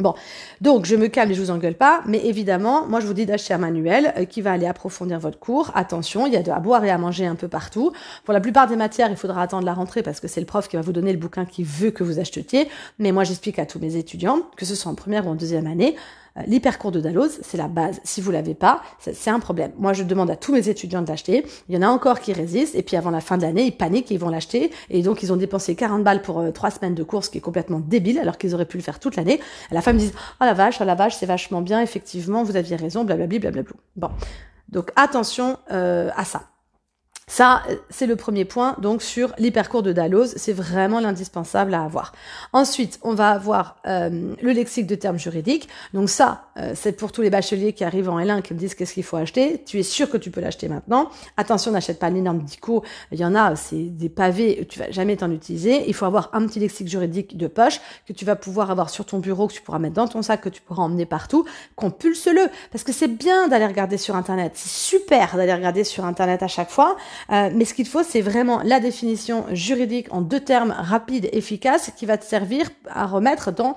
Bon, 0.00 0.12
donc 0.60 0.84
je 0.84 0.96
me 0.96 1.06
calme 1.06 1.30
et 1.30 1.34
je 1.34 1.40
vous 1.40 1.52
engueule 1.52 1.76
pas, 1.76 2.02
mais 2.04 2.18
évidemment, 2.26 2.84
moi 2.86 3.00
je 3.00 3.06
vous 3.06 3.14
dis 3.14 3.24
d'acheter 3.24 3.54
un 3.54 3.58
manuel 3.58 4.12
euh, 4.18 4.24
qui 4.24 4.42
va 4.42 4.52
aller 4.52 4.66
approfondir 4.66 5.20
votre 5.20 5.38
cours. 5.38 5.70
Attention, 5.74 6.26
il 6.26 6.34
y 6.34 6.36
a 6.36 6.42
de 6.42 6.50
à 6.50 6.58
boire 6.58 6.84
et 6.84 6.90
à 6.90 6.98
manger 6.98 7.26
un 7.26 7.36
peu 7.36 7.46
partout. 7.46 7.92
Pour 8.24 8.34
la 8.34 8.40
plupart 8.40 8.66
des 8.66 8.76
matières, 8.76 9.08
il 9.10 9.16
faudra 9.16 9.40
attendre 9.40 9.64
la 9.64 9.72
rentrée 9.72 10.02
parce 10.02 10.18
que 10.20 10.26
c'est 10.26 10.40
le 10.40 10.46
prof 10.46 10.68
qui 10.68 10.74
va 10.76 10.82
vous 10.82 10.92
donner 10.92 11.12
le 11.12 11.18
bouquin 11.18 11.46
qui 11.46 11.62
veut 11.62 11.92
que 11.92 12.02
vous 12.02 12.18
achetiez. 12.18 12.68
Mais 12.98 13.12
moi 13.12 13.22
j'explique 13.22 13.60
à 13.60 13.66
tous 13.66 13.78
mes 13.78 13.94
étudiants, 13.96 14.40
que 14.56 14.66
ce 14.66 14.74
soit 14.74 14.90
en 14.90 14.96
première 14.96 15.28
ou 15.28 15.30
en 15.30 15.36
deuxième 15.36 15.68
année, 15.68 15.94
l'hypercours 16.46 16.90
de 16.90 17.00
Dalloz, 17.00 17.38
c'est 17.42 17.56
la 17.56 17.68
base. 17.68 18.00
Si 18.04 18.20
vous 18.20 18.30
l'avez 18.30 18.54
pas, 18.54 18.82
c'est 18.98 19.30
un 19.30 19.40
problème. 19.40 19.72
Moi, 19.78 19.92
je 19.92 20.02
demande 20.02 20.30
à 20.30 20.36
tous 20.36 20.52
mes 20.52 20.68
étudiants 20.68 21.02
de 21.02 21.08
l'acheter. 21.08 21.46
Il 21.68 21.74
y 21.74 21.78
en 21.78 21.82
a 21.82 21.88
encore 21.88 22.20
qui 22.20 22.32
résistent, 22.32 22.74
et 22.74 22.82
puis 22.82 22.96
avant 22.96 23.10
la 23.10 23.20
fin 23.20 23.36
de 23.36 23.42
l'année, 23.42 23.64
ils 23.64 23.76
paniquent 23.76 24.10
et 24.10 24.14
ils 24.14 24.20
vont 24.20 24.30
l'acheter. 24.30 24.70
Et 24.90 25.02
donc, 25.02 25.22
ils 25.22 25.32
ont 25.32 25.36
dépensé 25.36 25.74
40 25.74 26.02
balles 26.02 26.22
pour 26.22 26.40
euh, 26.40 26.50
trois 26.50 26.70
semaines 26.70 26.94
de 26.94 27.02
course, 27.02 27.26
ce 27.26 27.30
qui 27.30 27.38
est 27.38 27.42
complètement 27.42 27.80
débile, 27.80 28.18
alors 28.18 28.38
qu'ils 28.38 28.54
auraient 28.54 28.66
pu 28.66 28.76
le 28.76 28.82
faire 28.82 28.98
toute 28.98 29.16
l'année. 29.16 29.40
À 29.70 29.74
la 29.74 29.80
fin, 29.80 29.92
ils 29.92 29.94
me 29.94 30.00
disent, 30.00 30.14
oh 30.40 30.44
la 30.44 30.54
vache, 30.54 30.78
oh 30.80 30.84
la 30.84 30.94
vache, 30.94 31.16
c'est 31.16 31.26
vachement 31.26 31.62
bien, 31.62 31.80
effectivement, 31.80 32.42
vous 32.42 32.56
aviez 32.56 32.76
raison, 32.76 33.04
blablabla, 33.04 33.38
blablabla. 33.38 33.72
Bon. 33.96 34.10
Donc, 34.68 34.90
attention 34.96 35.58
euh, 35.70 36.10
à 36.16 36.24
ça. 36.24 36.42
Ça, 37.26 37.62
c'est 37.88 38.06
le 38.06 38.16
premier 38.16 38.44
point, 38.44 38.76
donc 38.80 39.02
sur 39.02 39.32
l'hypercours 39.38 39.82
de 39.82 39.92
Dalloz, 39.92 40.34
c'est 40.36 40.52
vraiment 40.52 41.00
l'indispensable 41.00 41.72
à 41.72 41.82
avoir. 41.82 42.12
Ensuite, 42.52 42.98
on 43.02 43.14
va 43.14 43.30
avoir 43.30 43.76
euh, 43.86 44.34
le 44.42 44.52
lexique 44.52 44.86
de 44.86 44.94
termes 44.94 45.18
juridiques. 45.18 45.68
Donc 45.94 46.10
ça, 46.10 46.44
euh, 46.58 46.72
c'est 46.74 46.92
pour 46.92 47.12
tous 47.12 47.22
les 47.22 47.30
bacheliers 47.30 47.72
qui 47.72 47.82
arrivent 47.82 48.10
en 48.10 48.20
L1 48.20 48.42
qui 48.42 48.52
me 48.52 48.58
disent 48.58 48.74
qu'est-ce 48.74 48.92
qu'il 48.92 49.04
faut 49.04 49.16
acheter? 49.16 49.62
Tu 49.64 49.78
es 49.78 49.82
sûr 49.82 50.10
que 50.10 50.18
tu 50.18 50.30
peux 50.30 50.42
l'acheter 50.42 50.68
maintenant? 50.68 51.08
Attention, 51.38 51.72
n'achète 51.72 51.98
pas 51.98 52.10
l'énorme 52.10 52.42
dico. 52.42 52.84
Il 53.10 53.18
y 53.18 53.24
en 53.24 53.34
a, 53.34 53.56
c'est 53.56 53.84
des 53.84 54.10
pavés, 54.10 54.66
tu 54.68 54.78
vas 54.78 54.90
jamais 54.90 55.16
t'en 55.16 55.30
utiliser. 55.30 55.88
Il 55.88 55.94
faut 55.94 56.04
avoir 56.04 56.28
un 56.34 56.46
petit 56.46 56.60
lexique 56.60 56.88
juridique 56.88 57.38
de 57.38 57.46
poche 57.46 57.80
que 58.06 58.12
tu 58.12 58.26
vas 58.26 58.36
pouvoir 58.36 58.70
avoir 58.70 58.90
sur 58.90 59.06
ton 59.06 59.18
bureau, 59.18 59.48
que 59.48 59.54
tu 59.54 59.62
pourras 59.62 59.78
mettre 59.78 59.94
dans 59.94 60.08
ton 60.08 60.20
sac, 60.20 60.42
que 60.42 60.50
tu 60.50 60.60
pourras 60.60 60.82
emmener 60.82 61.06
partout. 61.06 61.46
Compulse-le, 61.74 62.48
parce 62.70 62.84
que 62.84 62.92
c'est 62.92 63.08
bien 63.08 63.48
d'aller 63.48 63.66
regarder 63.66 63.96
sur 63.96 64.14
Internet. 64.14 64.52
C'est 64.56 64.68
super 64.68 65.36
d'aller 65.36 65.54
regarder 65.54 65.84
sur 65.84 66.04
Internet 66.04 66.42
à 66.42 66.48
chaque 66.48 66.70
fois. 66.70 66.96
Euh, 67.30 67.50
mais 67.54 67.64
ce 67.64 67.74
qu'il 67.74 67.86
faut, 67.86 68.02
c'est 68.02 68.20
vraiment 68.20 68.60
la 68.62 68.80
définition 68.80 69.44
juridique 69.52 70.12
en 70.12 70.20
deux 70.20 70.40
termes 70.40 70.74
rapides, 70.76 71.28
efficaces, 71.32 71.92
qui 71.96 72.06
va 72.06 72.18
te 72.18 72.24
servir 72.24 72.70
à 72.88 73.06
remettre 73.06 73.52
dans 73.52 73.76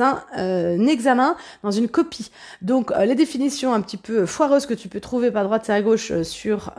un, 0.00 0.22
euh, 0.38 0.86
examen, 0.86 1.36
dans 1.62 1.70
une 1.70 1.88
copie. 1.88 2.30
Donc 2.60 2.92
euh, 2.92 3.04
les 3.04 3.14
définitions 3.14 3.74
un 3.74 3.80
petit 3.80 3.96
peu 3.96 4.26
foireuses 4.26 4.66
que 4.66 4.74
tu 4.74 4.88
peux 4.88 5.00
trouver 5.00 5.30
par 5.30 5.44
droite 5.44 5.68
et 5.68 5.72
à 5.72 5.82
gauche 5.82 6.12
sur 6.22 6.72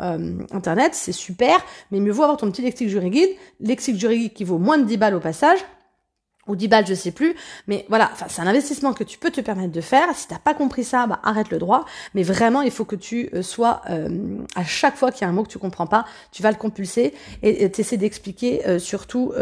Internet, 0.52 0.96
c'est 0.96 1.12
super, 1.12 1.58
mais 1.92 2.00
mieux 2.00 2.12
vaut 2.12 2.24
avoir 2.24 2.38
ton 2.38 2.50
petit 2.52 2.62
lexique 2.62 2.90
juridique, 2.90 3.38
lexique 3.60 3.98
juridique 3.98 4.34
qui 4.34 4.44
vaut 4.44 4.58
moins 4.58 4.78
de 4.78 4.84
10 4.84 4.98
balles 4.98 5.16
au 5.16 5.20
passage, 5.20 5.60
ou 6.48 6.56
10 6.56 6.68
balles, 6.68 6.86
je 6.86 6.94
sais 6.94 7.12
plus, 7.12 7.36
mais 7.68 7.86
voilà, 7.90 8.10
enfin, 8.12 8.26
c'est 8.30 8.42
un 8.42 8.48
investissement 8.48 8.94
que 8.94 9.04
tu 9.04 9.18
peux 9.18 9.32
te 9.32 9.42
permettre 9.42 9.72
de 9.72 9.82
faire. 9.82 10.14
Si 10.16 10.28
t'as 10.28 10.40
pas 10.40 10.54
compris 10.54 10.84
ça, 10.84 11.08
bah, 11.08 11.20
arrête 11.24 11.50
le 11.50 11.58
droit. 11.58 11.86
Mais 12.14 12.24
vraiment, 12.24 12.62
il 12.62 12.72
faut 12.72 12.86
que 12.86 12.96
tu 12.96 13.30
euh, 13.34 13.42
sois, 13.42 13.82
euh, 13.90 14.40
à 14.56 14.64
chaque 14.64 14.98
fois 14.98 15.12
qu'il 15.12 15.22
y 15.22 15.26
a 15.26 15.30
un 15.30 15.34
mot 15.34 15.44
que 15.44 15.50
tu 15.50 15.60
comprends 15.60 15.88
pas, 15.88 16.06
tu 16.32 16.44
vas 16.44 16.52
le 16.52 16.58
compulser 16.58 17.14
et 17.42 17.70
t'essaies 17.70 17.98
d'expliquer, 17.98 18.68
euh, 18.68 18.80
surtout 18.80 19.34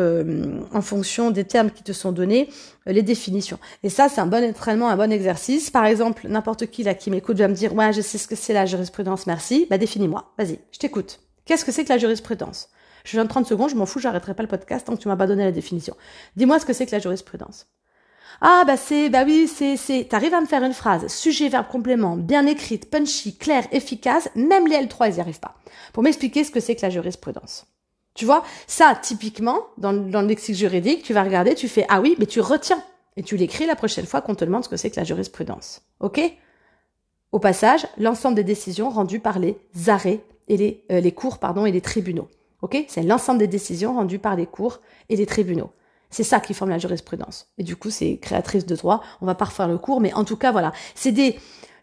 en 0.73 0.81
fonction 0.81 1.31
des 1.31 1.43
termes 1.43 1.71
qui 1.71 1.83
te 1.83 1.93
sont 1.93 2.11
donnés, 2.11 2.49
les 2.85 3.01
définitions. 3.01 3.59
Et 3.83 3.89
ça, 3.89 4.09
c'est 4.09 4.21
un 4.21 4.27
bon 4.27 4.43
entraînement, 4.43 4.89
un 4.89 4.97
bon 4.97 5.11
exercice. 5.11 5.69
Par 5.69 5.85
exemple, 5.85 6.27
n'importe 6.27 6.67
qui 6.67 6.83
là 6.83 6.93
qui 6.93 7.09
m'écoute 7.09 7.37
va 7.37 7.47
me 7.47 7.53
dire, 7.53 7.73
ouais, 7.73 7.93
je 7.93 8.01
sais 8.01 8.17
ce 8.17 8.27
que 8.27 8.35
c'est 8.35 8.53
la 8.53 8.65
jurisprudence, 8.65 9.27
merci. 9.27 9.67
Bah, 9.69 9.77
définis-moi. 9.77 10.33
Vas-y, 10.37 10.59
je 10.71 10.79
t'écoute. 10.79 11.19
Qu'est-ce 11.45 11.65
que 11.65 11.71
c'est 11.71 11.83
que 11.83 11.89
la 11.89 11.97
jurisprudence? 11.97 12.69
Je 13.03 13.11
viens 13.11 13.23
de 13.23 13.29
30 13.29 13.45
secondes, 13.45 13.69
je 13.69 13.75
m'en 13.75 13.85
fous, 13.85 13.99
j'arrêterai 13.99 14.33
pas 14.33 14.43
le 14.43 14.49
podcast 14.49 14.85
tant 14.85 14.95
que 14.95 15.01
tu 15.01 15.07
m'as 15.07 15.15
pas 15.15 15.27
donné 15.27 15.43
la 15.43 15.51
définition. 15.51 15.95
Dis-moi 16.35 16.59
ce 16.59 16.65
que 16.65 16.73
c'est 16.73 16.85
que 16.85 16.91
la 16.91 16.99
jurisprudence. 16.99 17.67
Ah 18.39 18.63
bah 18.65 18.77
c'est 18.77 19.09
bah 19.09 19.23
oui 19.25 19.47
c'est 19.47 19.77
c'est 19.77 20.05
t'arrives 20.05 20.33
à 20.33 20.41
me 20.41 20.47
faire 20.47 20.63
une 20.63 20.73
phrase 20.73 21.07
sujet 21.07 21.49
verbe 21.49 21.67
complément 21.67 22.15
bien 22.15 22.47
écrite 22.47 22.89
punchy 22.89 23.37
claire 23.37 23.67
efficace 23.71 24.29
même 24.35 24.67
les 24.67 24.77
L3 24.77 25.09
ils 25.11 25.17
y 25.17 25.19
arrivent 25.19 25.39
pas. 25.39 25.55
Pour 25.93 26.01
m'expliquer 26.01 26.43
ce 26.43 26.49
que 26.49 26.59
c'est 26.59 26.75
que 26.75 26.81
la 26.81 26.89
jurisprudence. 26.89 27.67
Tu 28.15 28.25
vois 28.25 28.43
ça 28.65 28.97
typiquement 28.99 29.59
dans, 29.77 29.93
dans 29.93 30.21
le 30.21 30.27
lexique 30.27 30.55
juridique 30.55 31.03
tu 31.03 31.13
vas 31.13 31.23
regarder 31.23 31.53
tu 31.53 31.67
fais 31.67 31.85
ah 31.89 32.01
oui 32.01 32.15
mais 32.17 32.25
tu 32.25 32.39
retiens. 32.39 32.81
Et 33.17 33.23
tu 33.23 33.35
l'écris 33.35 33.65
la 33.65 33.75
prochaine 33.75 34.05
fois 34.05 34.21
qu'on 34.21 34.35
te 34.35 34.45
demande 34.45 34.63
ce 34.63 34.69
que 34.69 34.77
c'est 34.77 34.89
que 34.89 34.95
la 34.95 35.03
jurisprudence. 35.03 35.81
Ok? 35.99 36.19
Au 37.31 37.39
passage 37.39 37.85
l'ensemble 37.97 38.35
des 38.35 38.43
décisions 38.43 38.89
rendues 38.89 39.19
par 39.19 39.37
les 39.37 39.57
arrêts 39.87 40.23
et 40.47 40.57
les 40.57 40.83
euh, 40.91 40.99
les 40.99 41.11
cours 41.11 41.37
pardon 41.37 41.65
et 41.65 41.71
les 41.71 41.81
tribunaux 41.81 42.29
Ok? 42.61 42.85
C'est 42.87 43.03
l'ensemble 43.03 43.39
des 43.39 43.47
décisions 43.47 43.93
rendues 43.95 44.19
par 44.19 44.35
les 44.35 44.45
cours 44.45 44.79
et 45.09 45.15
les 45.15 45.25
tribunaux. 45.25 45.71
C'est 46.09 46.23
ça 46.23 46.39
qui 46.39 46.53
forme 46.53 46.69
la 46.71 46.77
jurisprudence. 46.77 47.47
Et 47.57 47.63
du 47.63 47.75
coup, 47.75 47.89
c'est 47.89 48.17
créatrice 48.17 48.65
de 48.65 48.75
droit. 48.75 49.01
On 49.21 49.25
va 49.25 49.35
pas 49.35 49.45
refaire 49.45 49.67
le 49.67 49.77
cours, 49.77 50.01
mais 50.01 50.13
en 50.13 50.25
tout 50.25 50.35
cas, 50.35 50.51
voilà. 50.51 50.73
C'est 50.93 51.13
des 51.13 51.39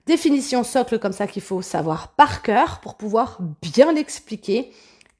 définitions 0.06 0.64
socles 0.64 0.98
comme 0.98 1.12
ça 1.12 1.26
qu'il 1.26 1.42
faut 1.42 1.62
savoir 1.62 2.08
par 2.08 2.42
cœur 2.42 2.80
pour 2.80 2.96
pouvoir 2.96 3.38
bien 3.62 3.92
l'expliquer 3.92 4.70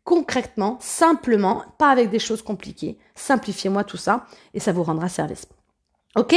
concrètement, 0.05 0.79
simplement, 0.81 1.65
pas 1.77 1.91
avec 1.91 2.09
des 2.09 2.19
choses 2.19 2.41
compliquées. 2.41 2.97
Simplifiez-moi 3.15 3.85
tout 3.85 3.99
ça 3.99 4.25
et 4.55 4.61
ça 4.61 4.73
vous 4.73 4.83
rendra 4.83 5.11
service. 5.11 5.47
Ok? 6.17 6.35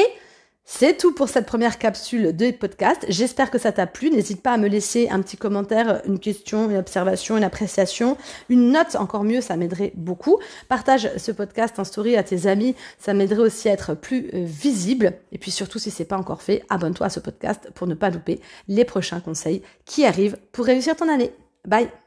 C'est 0.63 0.97
tout 0.97 1.13
pour 1.13 1.27
cette 1.27 1.45
première 1.45 1.77
capsule 1.77 2.35
de 2.35 2.51
podcast. 2.51 3.05
J'espère 3.09 3.51
que 3.51 3.57
ça 3.57 3.71
t'a 3.71 3.87
plu. 3.87 4.09
N'hésite 4.09 4.41
pas 4.41 4.53
à 4.53 4.57
me 4.57 4.67
laisser 4.67 5.09
un 5.09 5.21
petit 5.21 5.37
commentaire, 5.37 6.01
une 6.05 6.19
question, 6.19 6.69
une 6.69 6.77
observation, 6.77 7.37
une 7.37 7.43
appréciation, 7.43 8.17
une 8.49 8.71
note, 8.71 8.95
encore 8.95 9.23
mieux, 9.23 9.41
ça 9.41 9.57
m'aiderait 9.57 9.91
beaucoup. 9.95 10.37
Partage 10.69 11.09
ce 11.17 11.31
podcast 11.31 11.77
en 11.79 11.83
story 11.83 12.15
à 12.15 12.23
tes 12.23 12.47
amis, 12.47 12.75
ça 12.99 13.13
m'aiderait 13.13 13.41
aussi 13.41 13.69
à 13.69 13.73
être 13.73 13.95
plus 13.95 14.29
euh, 14.33 14.43
visible. 14.45 15.13
Et 15.31 15.37
puis 15.37 15.51
surtout, 15.51 15.79
si 15.79 15.91
c'est 15.91 16.05
pas 16.05 16.17
encore 16.17 16.41
fait, 16.41 16.63
abonne-toi 16.69 17.07
à 17.07 17.09
ce 17.09 17.19
podcast 17.19 17.69
pour 17.73 17.87
ne 17.87 17.95
pas 17.95 18.09
louper 18.09 18.39
les 18.67 18.85
prochains 18.85 19.19
conseils 19.19 19.61
qui 19.85 20.05
arrivent 20.05 20.37
pour 20.51 20.65
réussir 20.65 20.95
ton 20.95 21.09
année. 21.09 21.31
Bye 21.67 22.00